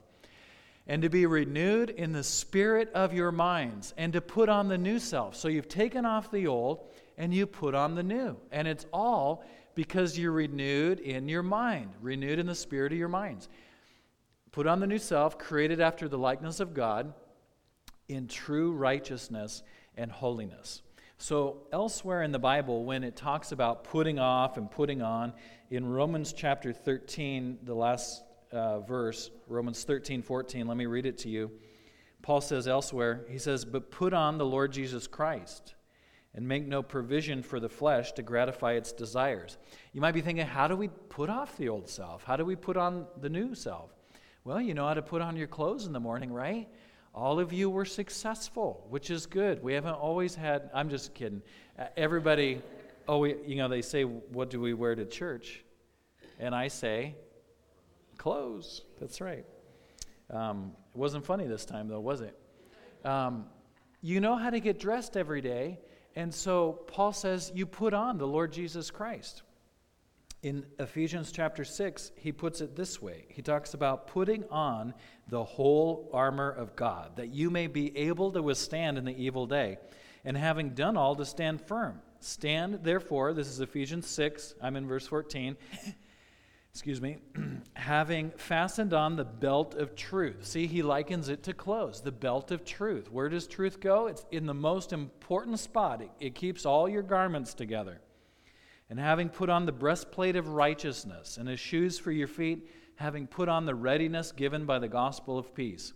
And 0.86 1.02
to 1.02 1.08
be 1.08 1.26
renewed 1.26 1.90
in 1.90 2.12
the 2.12 2.22
spirit 2.22 2.90
of 2.94 3.12
your 3.12 3.32
minds, 3.32 3.92
and 3.98 4.12
to 4.12 4.20
put 4.20 4.48
on 4.48 4.68
the 4.68 4.78
new 4.78 4.98
self. 5.00 5.34
So 5.34 5.48
you've 5.48 5.68
taken 5.68 6.06
off 6.06 6.30
the 6.30 6.46
old 6.46 6.88
and 7.18 7.34
you 7.34 7.46
put 7.46 7.74
on 7.74 7.94
the 7.94 8.02
new. 8.02 8.36
And 8.52 8.68
it's 8.68 8.86
all 8.92 9.44
because 9.74 10.18
you're 10.18 10.32
renewed 10.32 11.00
in 11.00 11.28
your 11.28 11.42
mind, 11.42 11.90
renewed 12.00 12.38
in 12.38 12.46
the 12.46 12.54
spirit 12.54 12.92
of 12.92 12.98
your 12.98 13.08
minds. 13.08 13.48
Put 14.52 14.66
on 14.66 14.80
the 14.80 14.86
new 14.86 14.98
self, 14.98 15.38
created 15.38 15.80
after 15.80 16.08
the 16.08 16.16
likeness 16.18 16.60
of 16.60 16.72
God, 16.72 17.12
in 18.08 18.28
true 18.28 18.72
righteousness 18.72 19.62
and 19.96 20.10
holiness. 20.10 20.82
So, 21.18 21.62
elsewhere 21.72 22.22
in 22.22 22.30
the 22.30 22.38
Bible, 22.38 22.84
when 22.84 23.02
it 23.02 23.16
talks 23.16 23.50
about 23.50 23.84
putting 23.84 24.18
off 24.18 24.58
and 24.58 24.70
putting 24.70 25.00
on, 25.00 25.32
in 25.70 25.86
Romans 25.86 26.34
chapter 26.34 26.74
13, 26.74 27.58
the 27.62 27.74
last 27.74 28.22
uh, 28.52 28.80
verse, 28.80 29.30
Romans 29.48 29.82
13, 29.84 30.20
14, 30.20 30.66
let 30.66 30.76
me 30.76 30.84
read 30.84 31.06
it 31.06 31.16
to 31.18 31.30
you. 31.30 31.50
Paul 32.20 32.42
says 32.42 32.68
elsewhere, 32.68 33.24
he 33.30 33.38
says, 33.38 33.64
But 33.64 33.90
put 33.90 34.12
on 34.12 34.36
the 34.36 34.44
Lord 34.44 34.72
Jesus 34.72 35.06
Christ 35.06 35.74
and 36.34 36.46
make 36.46 36.66
no 36.66 36.82
provision 36.82 37.42
for 37.42 37.60
the 37.60 37.68
flesh 37.68 38.12
to 38.12 38.22
gratify 38.22 38.72
its 38.72 38.92
desires. 38.92 39.56
You 39.94 40.02
might 40.02 40.12
be 40.12 40.20
thinking, 40.20 40.44
how 40.44 40.68
do 40.68 40.76
we 40.76 40.88
put 40.88 41.30
off 41.30 41.56
the 41.56 41.70
old 41.70 41.88
self? 41.88 42.24
How 42.24 42.36
do 42.36 42.44
we 42.44 42.56
put 42.56 42.76
on 42.76 43.06
the 43.22 43.30
new 43.30 43.54
self? 43.54 43.90
Well, 44.44 44.60
you 44.60 44.74
know 44.74 44.86
how 44.86 44.94
to 44.94 45.02
put 45.02 45.22
on 45.22 45.34
your 45.34 45.46
clothes 45.46 45.86
in 45.86 45.94
the 45.94 46.00
morning, 46.00 46.30
right? 46.30 46.68
All 47.16 47.40
of 47.40 47.50
you 47.50 47.70
were 47.70 47.86
successful, 47.86 48.86
which 48.90 49.10
is 49.10 49.24
good. 49.24 49.62
We 49.62 49.72
haven't 49.72 49.94
always 49.94 50.34
had, 50.34 50.68
I'm 50.74 50.90
just 50.90 51.14
kidding. 51.14 51.40
Uh, 51.78 51.86
everybody, 51.96 52.60
oh, 53.08 53.20
we, 53.20 53.36
you 53.46 53.56
know, 53.56 53.68
they 53.68 53.80
say, 53.80 54.02
what 54.02 54.50
do 54.50 54.60
we 54.60 54.74
wear 54.74 54.94
to 54.94 55.06
church? 55.06 55.64
And 56.38 56.54
I 56.54 56.68
say, 56.68 57.14
clothes. 58.18 58.82
That's 59.00 59.22
right. 59.22 59.46
Um, 60.28 60.72
it 60.94 60.98
wasn't 60.98 61.24
funny 61.24 61.46
this 61.46 61.64
time, 61.64 61.88
though, 61.88 62.00
was 62.00 62.20
it? 62.20 62.38
Um, 63.02 63.46
you 64.02 64.20
know 64.20 64.36
how 64.36 64.50
to 64.50 64.60
get 64.60 64.78
dressed 64.78 65.16
every 65.16 65.40
day. 65.40 65.78
And 66.16 66.34
so 66.34 66.80
Paul 66.86 67.14
says, 67.14 67.50
You 67.54 67.64
put 67.64 67.94
on 67.94 68.18
the 68.18 68.26
Lord 68.26 68.52
Jesus 68.52 68.90
Christ. 68.90 69.42
In 70.46 70.64
Ephesians 70.78 71.32
chapter 71.32 71.64
6, 71.64 72.12
he 72.14 72.30
puts 72.30 72.60
it 72.60 72.76
this 72.76 73.02
way 73.02 73.24
He 73.30 73.42
talks 73.42 73.74
about 73.74 74.06
putting 74.06 74.44
on 74.44 74.94
the 75.26 75.42
whole 75.42 76.08
armor 76.12 76.48
of 76.48 76.76
God, 76.76 77.16
that 77.16 77.30
you 77.30 77.50
may 77.50 77.66
be 77.66 77.98
able 77.98 78.30
to 78.30 78.40
withstand 78.40 78.96
in 78.96 79.04
the 79.04 79.20
evil 79.20 79.48
day, 79.48 79.78
and 80.24 80.36
having 80.36 80.70
done 80.70 80.96
all, 80.96 81.16
to 81.16 81.24
stand 81.24 81.60
firm. 81.62 82.00
Stand, 82.20 82.84
therefore, 82.84 83.32
this 83.32 83.48
is 83.48 83.58
Ephesians 83.58 84.06
6, 84.06 84.54
I'm 84.62 84.76
in 84.76 84.86
verse 84.86 85.08
14. 85.08 85.56
Excuse 86.72 87.00
me, 87.00 87.16
having 87.74 88.30
fastened 88.36 88.94
on 88.94 89.16
the 89.16 89.24
belt 89.24 89.74
of 89.74 89.96
truth. 89.96 90.46
See, 90.46 90.68
he 90.68 90.80
likens 90.80 91.28
it 91.28 91.42
to 91.42 91.54
clothes, 91.54 92.02
the 92.02 92.12
belt 92.12 92.52
of 92.52 92.64
truth. 92.64 93.10
Where 93.10 93.28
does 93.28 93.48
truth 93.48 93.80
go? 93.80 94.06
It's 94.06 94.24
in 94.30 94.46
the 94.46 94.54
most 94.54 94.92
important 94.92 95.58
spot. 95.58 96.02
It, 96.02 96.10
it 96.20 96.34
keeps 96.36 96.64
all 96.64 96.88
your 96.88 97.02
garments 97.02 97.52
together 97.52 98.00
and 98.88 98.98
having 98.98 99.28
put 99.28 99.48
on 99.48 99.66
the 99.66 99.72
breastplate 99.72 100.36
of 100.36 100.48
righteousness, 100.48 101.38
and 101.38 101.48
as 101.48 101.58
shoes 101.58 101.98
for 101.98 102.12
your 102.12 102.28
feet, 102.28 102.68
having 102.96 103.26
put 103.26 103.48
on 103.48 103.66
the 103.66 103.74
readiness 103.74 104.32
given 104.32 104.64
by 104.64 104.78
the 104.78 104.88
gospel 104.88 105.38
of 105.38 105.54
peace. 105.54 105.92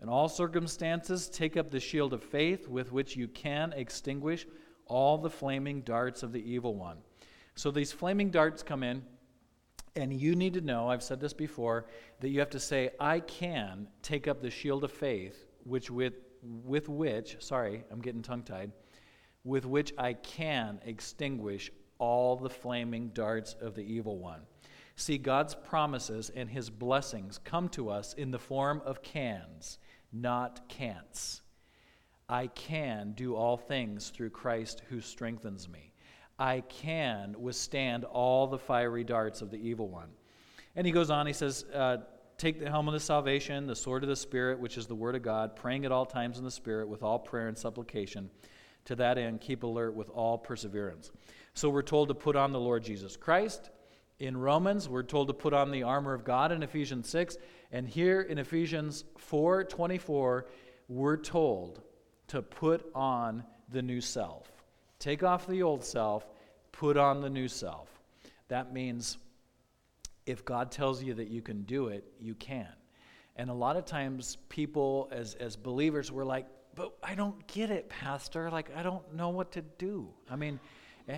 In 0.00 0.08
all 0.08 0.28
circumstances, 0.28 1.28
take 1.28 1.56
up 1.56 1.70
the 1.70 1.80
shield 1.80 2.12
of 2.12 2.22
faith 2.22 2.68
with 2.68 2.92
which 2.92 3.16
you 3.16 3.28
can 3.28 3.72
extinguish 3.72 4.46
all 4.86 5.16
the 5.16 5.30
flaming 5.30 5.80
darts 5.80 6.22
of 6.22 6.32
the 6.32 6.50
evil 6.50 6.74
one. 6.74 6.98
So 7.54 7.70
these 7.70 7.92
flaming 7.92 8.30
darts 8.30 8.62
come 8.62 8.82
in, 8.82 9.02
and 9.96 10.12
you 10.12 10.34
need 10.34 10.54
to 10.54 10.60
know, 10.60 10.88
I've 10.88 11.02
said 11.02 11.20
this 11.20 11.32
before, 11.32 11.86
that 12.20 12.28
you 12.28 12.40
have 12.40 12.50
to 12.50 12.60
say, 12.60 12.90
I 13.00 13.20
can 13.20 13.88
take 14.02 14.28
up 14.28 14.42
the 14.42 14.50
shield 14.50 14.84
of 14.84 14.92
faith, 14.92 15.46
which 15.62 15.90
with, 15.90 16.14
with 16.42 16.88
which, 16.88 17.36
sorry, 17.38 17.84
I'm 17.90 18.00
getting 18.00 18.22
tongue 18.22 18.42
tied, 18.42 18.72
with 19.44 19.64
which 19.64 19.92
I 19.96 20.14
can 20.14 20.80
extinguish 20.84 21.70
all 22.04 22.36
the 22.36 22.50
flaming 22.50 23.08
darts 23.14 23.56
of 23.62 23.74
the 23.74 23.82
evil 23.82 24.18
one. 24.18 24.40
See, 24.94 25.16
God's 25.16 25.54
promises 25.54 26.30
and 26.36 26.50
his 26.50 26.68
blessings 26.68 27.38
come 27.38 27.68
to 27.70 27.88
us 27.88 28.12
in 28.12 28.30
the 28.30 28.38
form 28.38 28.82
of 28.84 29.02
cans, 29.02 29.78
not 30.12 30.68
can'ts. 30.68 31.40
I 32.28 32.48
can 32.48 33.12
do 33.12 33.34
all 33.34 33.56
things 33.56 34.10
through 34.10 34.30
Christ 34.30 34.82
who 34.88 35.00
strengthens 35.00 35.68
me. 35.68 35.92
I 36.38 36.60
can 36.60 37.34
withstand 37.40 38.04
all 38.04 38.46
the 38.46 38.58
fiery 38.58 39.04
darts 39.04 39.40
of 39.40 39.50
the 39.50 39.56
evil 39.56 39.88
one. 39.88 40.10
And 40.76 40.86
he 40.86 40.92
goes 40.92 41.10
on, 41.10 41.26
he 41.26 41.32
says, 41.32 41.64
uh, 41.74 41.98
Take 42.36 42.58
the 42.58 42.68
helmet 42.68 42.96
of 42.96 43.02
salvation, 43.02 43.66
the 43.66 43.76
sword 43.76 44.02
of 44.02 44.08
the 44.08 44.16
Spirit, 44.16 44.58
which 44.58 44.76
is 44.76 44.86
the 44.86 44.94
word 44.94 45.14
of 45.14 45.22
God, 45.22 45.54
praying 45.54 45.84
at 45.84 45.92
all 45.92 46.04
times 46.04 46.36
in 46.36 46.44
the 46.44 46.50
Spirit 46.50 46.88
with 46.88 47.02
all 47.02 47.18
prayer 47.18 47.46
and 47.46 47.56
supplication. 47.56 48.28
To 48.86 48.96
that 48.96 49.18
end, 49.18 49.40
keep 49.40 49.62
alert 49.62 49.94
with 49.94 50.10
all 50.10 50.36
perseverance. 50.36 51.10
So 51.54 51.70
we're 51.70 51.82
told 51.82 52.08
to 52.08 52.14
put 52.14 52.36
on 52.36 52.52
the 52.52 52.60
Lord 52.60 52.84
Jesus 52.84 53.16
Christ. 53.16 53.70
In 54.18 54.36
Romans, 54.36 54.88
we're 54.88 55.02
told 55.02 55.28
to 55.28 55.34
put 55.34 55.52
on 55.52 55.70
the 55.70 55.82
armor 55.82 56.14
of 56.14 56.24
God 56.24 56.52
in 56.52 56.62
Ephesians 56.62 57.08
6. 57.08 57.36
And 57.72 57.88
here 57.88 58.22
in 58.22 58.38
Ephesians 58.38 59.04
4 59.18 59.64
24, 59.64 60.46
we're 60.88 61.16
told 61.16 61.82
to 62.28 62.42
put 62.42 62.90
on 62.94 63.44
the 63.70 63.82
new 63.82 64.00
self. 64.00 64.50
Take 64.98 65.22
off 65.22 65.46
the 65.46 65.62
old 65.62 65.84
self, 65.84 66.26
put 66.72 66.96
on 66.96 67.20
the 67.20 67.30
new 67.30 67.48
self. 67.48 67.88
That 68.48 68.72
means 68.72 69.18
if 70.26 70.44
God 70.44 70.70
tells 70.70 71.02
you 71.02 71.14
that 71.14 71.28
you 71.28 71.42
can 71.42 71.62
do 71.62 71.88
it, 71.88 72.04
you 72.20 72.34
can. 72.34 72.68
And 73.36 73.50
a 73.50 73.54
lot 73.54 73.76
of 73.76 73.84
times, 73.84 74.38
people 74.48 75.08
as, 75.10 75.34
as 75.34 75.56
believers, 75.56 76.12
we're 76.12 76.24
like, 76.24 76.46
but 76.74 76.92
I 77.02 77.14
don't 77.14 77.46
get 77.46 77.70
it, 77.70 77.88
Pastor. 77.88 78.50
Like, 78.50 78.74
I 78.76 78.82
don't 78.82 79.14
know 79.14 79.30
what 79.30 79.52
to 79.52 79.62
do. 79.62 80.08
I 80.30 80.36
mean, 80.36 80.58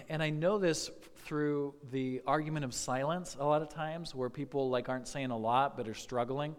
and 0.09 0.23
I 0.23 0.31
know 0.31 0.59
this 0.59 0.91
through 1.19 1.75
the 1.91 2.23
argument 2.27 2.65
of 2.65 2.75
silence 2.75 3.37
a 3.39 3.45
lot 3.45 3.63
of 3.63 3.69
times 3.69 4.15
where 4.15 4.31
people 4.31 4.71
like 4.71 4.89
aren't 4.89 5.09
saying 5.09 5.31
a 5.31 5.37
lot 5.37 5.77
but 5.77 5.89
are 5.89 5.95
struggling. 5.95 6.55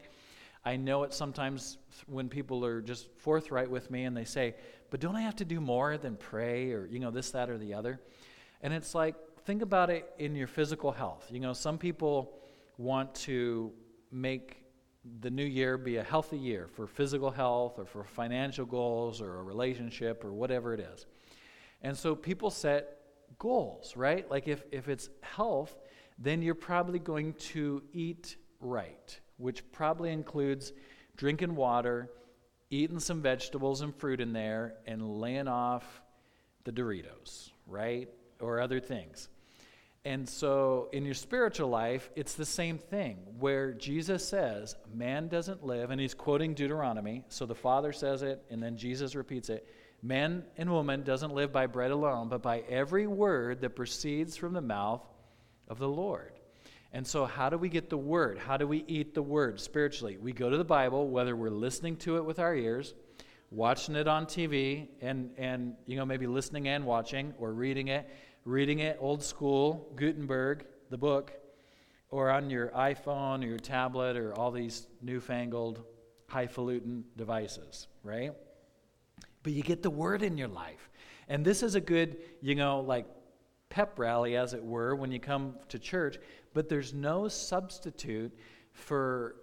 I 0.65 0.75
know 0.75 1.03
it 1.03 1.13
sometimes 1.13 1.77
when 2.07 2.27
people 2.27 2.65
are 2.65 2.81
just 2.81 3.07
forthright 3.17 3.69
with 3.69 3.89
me 3.89 4.03
and 4.03 4.15
they 4.15 4.25
say, 4.25 4.55
"But 4.89 4.99
don't 4.99 5.15
I 5.15 5.21
have 5.21 5.37
to 5.37 5.45
do 5.45 5.61
more 5.61 5.97
than 5.97 6.17
pray 6.17 6.71
or 6.71 6.85
you 6.85 6.99
know 6.99 7.11
this 7.11 7.31
that 7.31 7.49
or 7.49 7.57
the 7.57 7.73
other?" 7.73 8.01
And 8.61 8.73
it's 8.73 8.93
like 8.93 9.15
think 9.45 9.61
about 9.61 9.89
it 9.89 10.11
in 10.17 10.35
your 10.35 10.47
physical 10.47 10.91
health. 10.91 11.29
You 11.31 11.39
know, 11.39 11.53
some 11.53 11.77
people 11.77 12.37
want 12.77 13.15
to 13.15 13.71
make 14.11 14.66
the 15.21 15.29
new 15.29 15.45
year 15.45 15.77
be 15.77 15.97
a 15.97 16.03
healthy 16.03 16.37
year 16.37 16.67
for 16.67 16.87
physical 16.87 17.31
health 17.31 17.79
or 17.79 17.85
for 17.85 18.03
financial 18.03 18.65
goals 18.65 19.21
or 19.21 19.39
a 19.39 19.43
relationship 19.43 20.23
or 20.23 20.33
whatever 20.33 20.73
it 20.73 20.79
is. 20.79 21.05
And 21.81 21.97
so 21.97 22.15
people 22.15 22.49
set 22.49 22.97
goals, 23.39 23.95
right? 23.95 24.29
Like 24.29 24.47
if, 24.47 24.63
if 24.71 24.89
it's 24.89 25.09
health, 25.21 25.75
then 26.17 26.41
you're 26.41 26.55
probably 26.55 26.99
going 26.99 27.33
to 27.33 27.83
eat 27.93 28.37
right, 28.59 29.19
which 29.37 29.71
probably 29.71 30.11
includes 30.11 30.73
drinking 31.15 31.55
water, 31.55 32.09
eating 32.69 32.99
some 32.99 33.21
vegetables 33.21 33.81
and 33.81 33.95
fruit 33.95 34.19
in 34.19 34.33
there, 34.33 34.75
and 34.85 35.19
laying 35.19 35.47
off 35.47 36.01
the 36.63 36.71
Doritos, 36.71 37.51
right? 37.65 38.09
Or 38.39 38.59
other 38.59 38.79
things. 38.79 39.29
And 40.05 40.27
so 40.27 40.89
in 40.93 41.03
your 41.03 41.13
spiritual 41.13 41.69
life, 41.69 42.09
it's 42.15 42.35
the 42.35 42.45
same 42.45 42.77
thing 42.77 43.17
where 43.39 43.73
Jesus 43.73 44.25
says, 44.25 44.75
Man 44.93 45.27
doesn't 45.27 45.65
live, 45.65 45.91
and 45.91 45.99
he's 45.99 46.13
quoting 46.13 46.53
Deuteronomy. 46.53 47.25
So 47.27 47.45
the 47.45 47.55
Father 47.55 47.91
says 47.91 48.21
it, 48.21 48.45
and 48.49 48.63
then 48.63 48.77
Jesus 48.77 49.15
repeats 49.15 49.49
it 49.49 49.67
Man 50.01 50.43
and 50.57 50.69
woman 50.69 51.03
doesn't 51.03 51.33
live 51.33 51.51
by 51.51 51.65
bread 51.65 51.91
alone, 51.91 52.29
but 52.29 52.41
by 52.41 52.59
every 52.69 53.07
word 53.07 53.61
that 53.61 53.71
proceeds 53.71 54.37
from 54.37 54.53
the 54.53 54.61
mouth 54.61 55.01
of 55.67 55.79
the 55.79 55.87
Lord. 55.87 56.33
And 56.93 57.05
so, 57.05 57.25
how 57.25 57.49
do 57.49 57.57
we 57.57 57.67
get 57.67 57.89
the 57.89 57.97
word? 57.97 58.37
How 58.37 58.57
do 58.57 58.67
we 58.67 58.83
eat 58.87 59.13
the 59.13 59.21
word 59.21 59.59
spiritually? 59.59 60.17
We 60.17 60.31
go 60.31 60.49
to 60.49 60.57
the 60.57 60.63
Bible, 60.63 61.09
whether 61.09 61.35
we're 61.35 61.49
listening 61.49 61.97
to 61.97 62.17
it 62.17 62.25
with 62.25 62.39
our 62.39 62.55
ears, 62.55 62.93
watching 63.51 63.95
it 63.95 64.07
on 64.07 64.25
TV, 64.25 64.87
and, 65.01 65.31
and 65.37 65.75
you 65.85 65.97
know, 65.97 66.05
maybe 66.05 66.27
listening 66.27 66.67
and 66.67 66.85
watching, 66.85 67.33
or 67.39 67.51
reading 67.51 67.89
it, 67.89 68.09
reading 68.47 68.79
it 68.79 68.97
old 68.99 69.21
school, 69.23 69.91
Gutenberg, 69.95 70.65
the 70.89 70.97
book, 70.97 71.33
or 72.09 72.29
on 72.31 72.49
your 72.49 72.69
iPhone 72.69 73.43
or 73.43 73.47
your 73.47 73.57
tablet 73.57 74.15
or 74.15 74.33
all 74.33 74.51
these 74.51 74.87
newfangled 75.01 75.83
highfalutin 76.27 77.03
devices, 77.15 77.87
right? 78.03 78.33
but 79.47 79.53
you 79.53 79.63
get 79.63 79.81
the 79.81 79.89
word 79.89 80.23
in 80.23 80.37
your 80.37 80.49
life. 80.49 80.89
And 81.29 81.45
this 81.45 81.63
is 81.63 81.75
a 81.75 81.79
good, 81.79 82.17
you 82.41 82.53
know, 82.53 82.81
like 82.81 83.05
pep 83.69 83.97
rally, 83.97 84.35
as 84.35 84.53
it 84.53 84.61
were, 84.61 84.93
when 84.93 85.09
you 85.09 85.21
come 85.21 85.55
to 85.69 85.79
church, 85.79 86.17
but 86.53 86.67
there's 86.67 86.93
no 86.93 87.29
substitute 87.29 88.37
for 88.73 89.35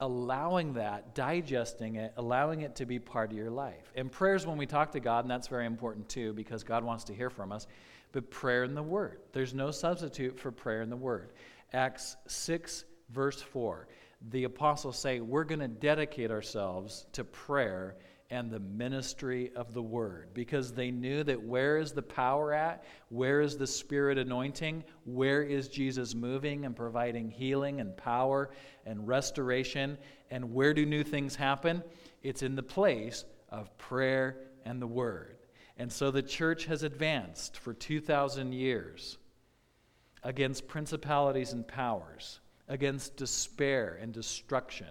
allowing 0.00 0.72
that, 0.72 1.14
digesting 1.14 1.94
it, 1.94 2.12
allowing 2.16 2.62
it 2.62 2.74
to 2.74 2.86
be 2.86 2.98
part 2.98 3.30
of 3.30 3.38
your 3.38 3.52
life. 3.52 3.92
And 3.94 4.10
prayers 4.10 4.48
when 4.48 4.56
we 4.56 4.66
talk 4.66 4.90
to 4.90 5.00
God, 5.00 5.22
and 5.24 5.30
that's 5.30 5.46
very 5.46 5.66
important 5.66 6.08
too, 6.08 6.32
because 6.32 6.64
God 6.64 6.82
wants 6.82 7.04
to 7.04 7.14
hear 7.14 7.30
from 7.30 7.52
us, 7.52 7.68
but 8.14 8.30
prayer 8.30 8.62
and 8.62 8.76
the 8.76 8.82
Word. 8.82 9.18
There's 9.32 9.52
no 9.52 9.72
substitute 9.72 10.38
for 10.38 10.52
prayer 10.52 10.82
and 10.82 10.90
the 10.90 10.96
Word. 10.96 11.32
Acts 11.72 12.16
6, 12.28 12.84
verse 13.10 13.42
4. 13.42 13.88
The 14.30 14.44
apostles 14.44 14.96
say, 14.96 15.18
We're 15.18 15.44
going 15.44 15.60
to 15.60 15.68
dedicate 15.68 16.30
ourselves 16.30 17.06
to 17.12 17.24
prayer 17.24 17.96
and 18.30 18.50
the 18.50 18.60
ministry 18.60 19.50
of 19.54 19.74
the 19.74 19.82
word 19.82 20.28
because 20.32 20.72
they 20.72 20.90
knew 20.90 21.22
that 21.24 21.42
where 21.42 21.76
is 21.76 21.92
the 21.92 22.02
power 22.02 22.54
at? 22.54 22.84
Where 23.10 23.40
is 23.40 23.58
the 23.58 23.66
spirit 23.66 24.16
anointing? 24.16 24.82
Where 25.04 25.42
is 25.42 25.68
Jesus 25.68 26.14
moving 26.14 26.64
and 26.64 26.74
providing 26.74 27.30
healing 27.30 27.80
and 27.80 27.94
power 27.96 28.50
and 28.86 29.06
restoration? 29.06 29.98
And 30.30 30.54
where 30.54 30.72
do 30.72 30.86
new 30.86 31.04
things 31.04 31.36
happen? 31.36 31.82
It's 32.22 32.42
in 32.42 32.56
the 32.56 32.62
place 32.62 33.24
of 33.50 33.76
prayer 33.76 34.38
and 34.64 34.80
the 34.80 34.86
word. 34.86 35.33
And 35.76 35.92
so 35.92 36.10
the 36.10 36.22
church 36.22 36.66
has 36.66 36.82
advanced 36.82 37.56
for 37.56 37.74
2,000 37.74 38.52
years 38.52 39.18
against 40.22 40.68
principalities 40.68 41.52
and 41.52 41.66
powers, 41.66 42.40
against 42.68 43.16
despair 43.16 43.98
and 44.00 44.12
destruction 44.12 44.88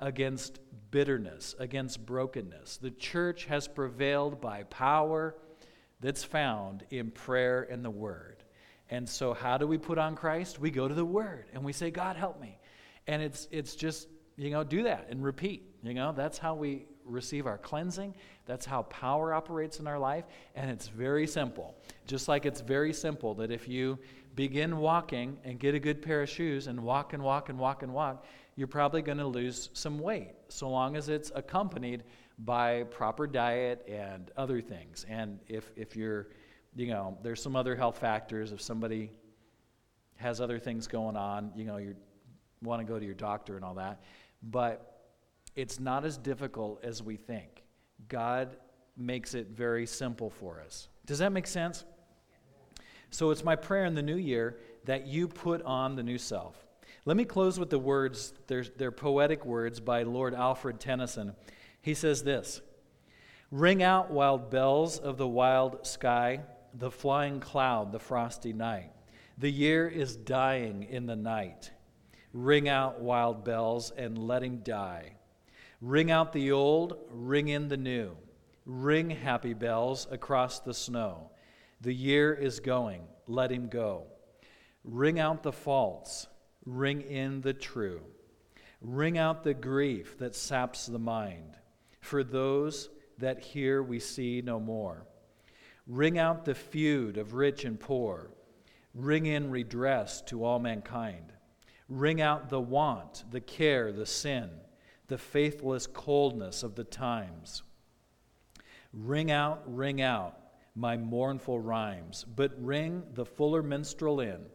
against 0.00 0.60
bitterness, 0.90 1.54
against 1.58 2.04
brokenness. 2.04 2.76
The 2.78 2.90
church 2.90 3.46
has 3.46 3.68
prevailed 3.68 4.40
by 4.40 4.64
power 4.64 5.34
that's 6.00 6.24
found 6.24 6.84
in 6.90 7.10
prayer 7.10 7.66
and 7.70 7.84
the 7.84 7.90
Word. 7.90 8.42
And 8.90 9.08
so, 9.08 9.32
how 9.32 9.56
do 9.56 9.66
we 9.66 9.78
put 9.78 9.98
on 9.98 10.14
Christ? 10.14 10.60
We 10.60 10.70
go 10.70 10.86
to 10.86 10.94
the 10.94 11.04
Word 11.04 11.46
and 11.52 11.64
we 11.64 11.72
say, 11.72 11.90
God, 11.90 12.16
help 12.16 12.40
me. 12.40 12.58
And 13.06 13.22
it's, 13.22 13.48
it's 13.50 13.74
just, 13.74 14.08
you 14.36 14.50
know, 14.50 14.64
do 14.64 14.84
that 14.84 15.06
and 15.08 15.22
repeat. 15.22 15.74
You 15.82 15.94
know, 15.94 16.12
that's 16.12 16.38
how 16.38 16.54
we 16.54 16.86
receive 17.04 17.46
our 17.46 17.58
cleansing. 17.58 18.14
That's 18.46 18.66
how 18.66 18.82
power 18.82 19.32
operates 19.34 19.80
in 19.80 19.86
our 19.86 19.98
life. 19.98 20.24
And 20.54 20.70
it's 20.70 20.88
very 20.88 21.26
simple. 21.26 21.74
Just 22.06 22.28
like 22.28 22.46
it's 22.46 22.60
very 22.60 22.92
simple 22.92 23.34
that 23.34 23.50
if 23.50 23.68
you 23.68 23.98
begin 24.34 24.78
walking 24.78 25.38
and 25.44 25.58
get 25.58 25.74
a 25.74 25.78
good 25.78 26.02
pair 26.02 26.22
of 26.22 26.28
shoes 26.28 26.66
and 26.66 26.80
walk 26.80 27.12
and 27.12 27.22
walk 27.22 27.48
and 27.48 27.58
walk 27.58 27.82
and 27.82 27.92
walk, 27.92 28.24
you're 28.56 28.68
probably 28.68 29.02
going 29.02 29.18
to 29.18 29.26
lose 29.26 29.70
some 29.72 29.98
weight 29.98 30.32
so 30.48 30.68
long 30.68 30.96
as 30.96 31.08
it's 31.08 31.32
accompanied 31.34 32.04
by 32.38 32.84
proper 32.84 33.26
diet 33.26 33.84
and 33.88 34.30
other 34.36 34.60
things. 34.60 35.06
And 35.08 35.38
if, 35.48 35.70
if 35.76 35.96
you're, 35.96 36.28
you 36.76 36.88
know, 36.88 37.18
there's 37.22 37.42
some 37.42 37.56
other 37.56 37.76
health 37.76 37.98
factors. 37.98 38.52
If 38.52 38.60
somebody 38.60 39.10
has 40.16 40.40
other 40.40 40.58
things 40.58 40.86
going 40.86 41.16
on, 41.16 41.52
you 41.54 41.64
know, 41.64 41.76
you 41.76 41.94
want 42.62 42.80
to 42.80 42.84
go 42.84 42.98
to 42.98 43.04
your 43.04 43.14
doctor 43.14 43.56
and 43.56 43.64
all 43.64 43.74
that. 43.74 44.02
But 44.42 44.93
it's 45.56 45.78
not 45.78 46.04
as 46.04 46.16
difficult 46.16 46.82
as 46.84 47.02
we 47.02 47.16
think. 47.16 47.62
God 48.08 48.56
makes 48.96 49.34
it 49.34 49.48
very 49.48 49.86
simple 49.86 50.30
for 50.30 50.60
us. 50.60 50.88
Does 51.06 51.18
that 51.18 51.32
make 51.32 51.46
sense? 51.46 51.84
So 53.10 53.30
it's 53.30 53.44
my 53.44 53.56
prayer 53.56 53.84
in 53.84 53.94
the 53.94 54.02
new 54.02 54.16
year 54.16 54.58
that 54.84 55.06
you 55.06 55.28
put 55.28 55.62
on 55.62 55.96
the 55.96 56.02
new 56.02 56.18
self. 56.18 56.66
Let 57.04 57.16
me 57.16 57.24
close 57.24 57.58
with 57.58 57.70
the 57.70 57.78
words, 57.78 58.32
they're, 58.46 58.64
they're 58.64 58.90
poetic 58.90 59.44
words 59.44 59.78
by 59.78 60.02
Lord 60.02 60.34
Alfred 60.34 60.80
Tennyson. 60.80 61.34
He 61.82 61.94
says 61.94 62.24
this 62.24 62.60
Ring 63.50 63.82
out, 63.82 64.10
wild 64.10 64.50
bells 64.50 64.98
of 64.98 65.16
the 65.16 65.28
wild 65.28 65.86
sky, 65.86 66.40
the 66.72 66.90
flying 66.90 67.40
cloud, 67.40 67.92
the 67.92 68.00
frosty 68.00 68.52
night. 68.52 68.90
The 69.38 69.50
year 69.50 69.86
is 69.86 70.16
dying 70.16 70.84
in 70.84 71.06
the 71.06 71.16
night. 71.16 71.70
Ring 72.32 72.68
out, 72.68 73.00
wild 73.00 73.44
bells, 73.44 73.92
and 73.92 74.18
let 74.18 74.42
him 74.42 74.58
die. 74.64 75.12
Ring 75.84 76.10
out 76.10 76.32
the 76.32 76.50
old, 76.50 76.96
ring 77.10 77.48
in 77.48 77.68
the 77.68 77.76
new. 77.76 78.16
Ring 78.64 79.10
happy 79.10 79.52
bells 79.52 80.08
across 80.10 80.60
the 80.60 80.72
snow. 80.72 81.30
The 81.82 81.92
year 81.92 82.32
is 82.32 82.58
going, 82.58 83.02
let 83.26 83.52
him 83.52 83.68
go. 83.68 84.06
Ring 84.82 85.20
out 85.20 85.42
the 85.42 85.52
false, 85.52 86.26
ring 86.64 87.02
in 87.02 87.42
the 87.42 87.52
true. 87.52 88.00
Ring 88.80 89.18
out 89.18 89.44
the 89.44 89.52
grief 89.52 90.16
that 90.16 90.34
saps 90.34 90.86
the 90.86 90.98
mind. 90.98 91.58
For 92.00 92.24
those 92.24 92.88
that 93.18 93.40
here 93.40 93.82
we 93.82 93.98
see 94.00 94.40
no 94.42 94.58
more. 94.58 95.06
Ring 95.86 96.16
out 96.16 96.46
the 96.46 96.54
feud 96.54 97.18
of 97.18 97.34
rich 97.34 97.66
and 97.66 97.78
poor. 97.78 98.30
Ring 98.94 99.26
in 99.26 99.50
redress 99.50 100.22
to 100.28 100.46
all 100.46 100.60
mankind. 100.60 101.34
Ring 101.90 102.22
out 102.22 102.48
the 102.48 102.58
want, 102.58 103.24
the 103.30 103.42
care, 103.42 103.92
the 103.92 104.06
sin 104.06 104.48
the 105.08 105.18
faithless 105.18 105.86
coldness 105.86 106.62
of 106.62 106.74
the 106.74 106.84
times. 106.84 107.62
Ring 108.92 109.30
out, 109.30 109.62
ring 109.66 110.00
out 110.00 110.38
my 110.74 110.96
mournful 110.96 111.60
rhymes, 111.60 112.24
but 112.24 112.52
ring 112.58 113.02
the 113.14 113.24
fuller 113.24 113.62
minstrel 113.62 114.20
in. 114.20 114.46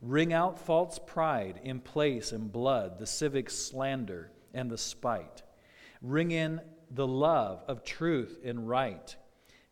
Ring 0.00 0.32
out 0.32 0.58
false 0.58 0.98
pride 1.04 1.60
in 1.64 1.80
place 1.80 2.32
and 2.32 2.50
blood, 2.50 2.98
the 2.98 3.06
civic 3.06 3.50
slander 3.50 4.30
and 4.54 4.70
the 4.70 4.78
spite. 4.78 5.42
Ring 6.02 6.30
in 6.30 6.60
the 6.90 7.06
love 7.06 7.64
of 7.68 7.84
truth 7.84 8.38
and 8.44 8.68
right. 8.68 9.14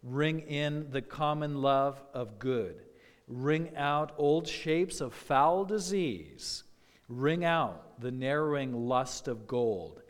Ring 0.03 0.41
in 0.41 0.91
the 0.91 1.03
common 1.03 1.63
love 1.63 2.03
of 2.13 2.39
good. 2.39 2.83
Ring 3.29 3.77
out 3.77 4.13
old 4.19 4.47
shapes 4.47 5.01
of 5.01 5.15
foul 5.15 5.65
disease. 5.65 6.65
Ring 7.09 7.45
out 7.45 8.01
the 8.01 8.11
narrowing 8.11 8.73
lust 8.89 9.29
of 9.29 9.47
gold. 9.47 10.03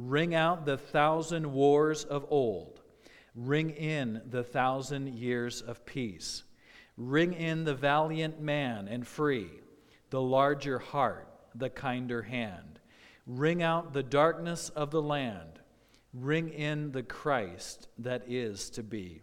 Ring 0.00 0.32
out 0.32 0.64
the 0.64 0.78
thousand 0.78 1.52
wars 1.52 2.04
of 2.04 2.24
old. 2.30 2.80
Ring 3.34 3.70
in 3.70 4.22
the 4.30 4.44
thousand 4.44 5.08
years 5.18 5.60
of 5.60 5.84
peace. 5.84 6.44
Ring 6.96 7.32
in 7.32 7.64
the 7.64 7.74
valiant 7.74 8.40
man 8.40 8.86
and 8.86 9.04
free, 9.04 9.50
the 10.10 10.20
larger 10.20 10.78
heart, 10.78 11.28
the 11.52 11.68
kinder 11.68 12.22
hand. 12.22 12.78
Ring 13.26 13.60
out 13.60 13.92
the 13.92 14.04
darkness 14.04 14.68
of 14.68 14.92
the 14.92 15.02
land. 15.02 15.58
Ring 16.14 16.48
in 16.48 16.92
the 16.92 17.02
Christ 17.02 17.88
that 17.98 18.22
is 18.28 18.70
to 18.70 18.84
be. 18.84 19.22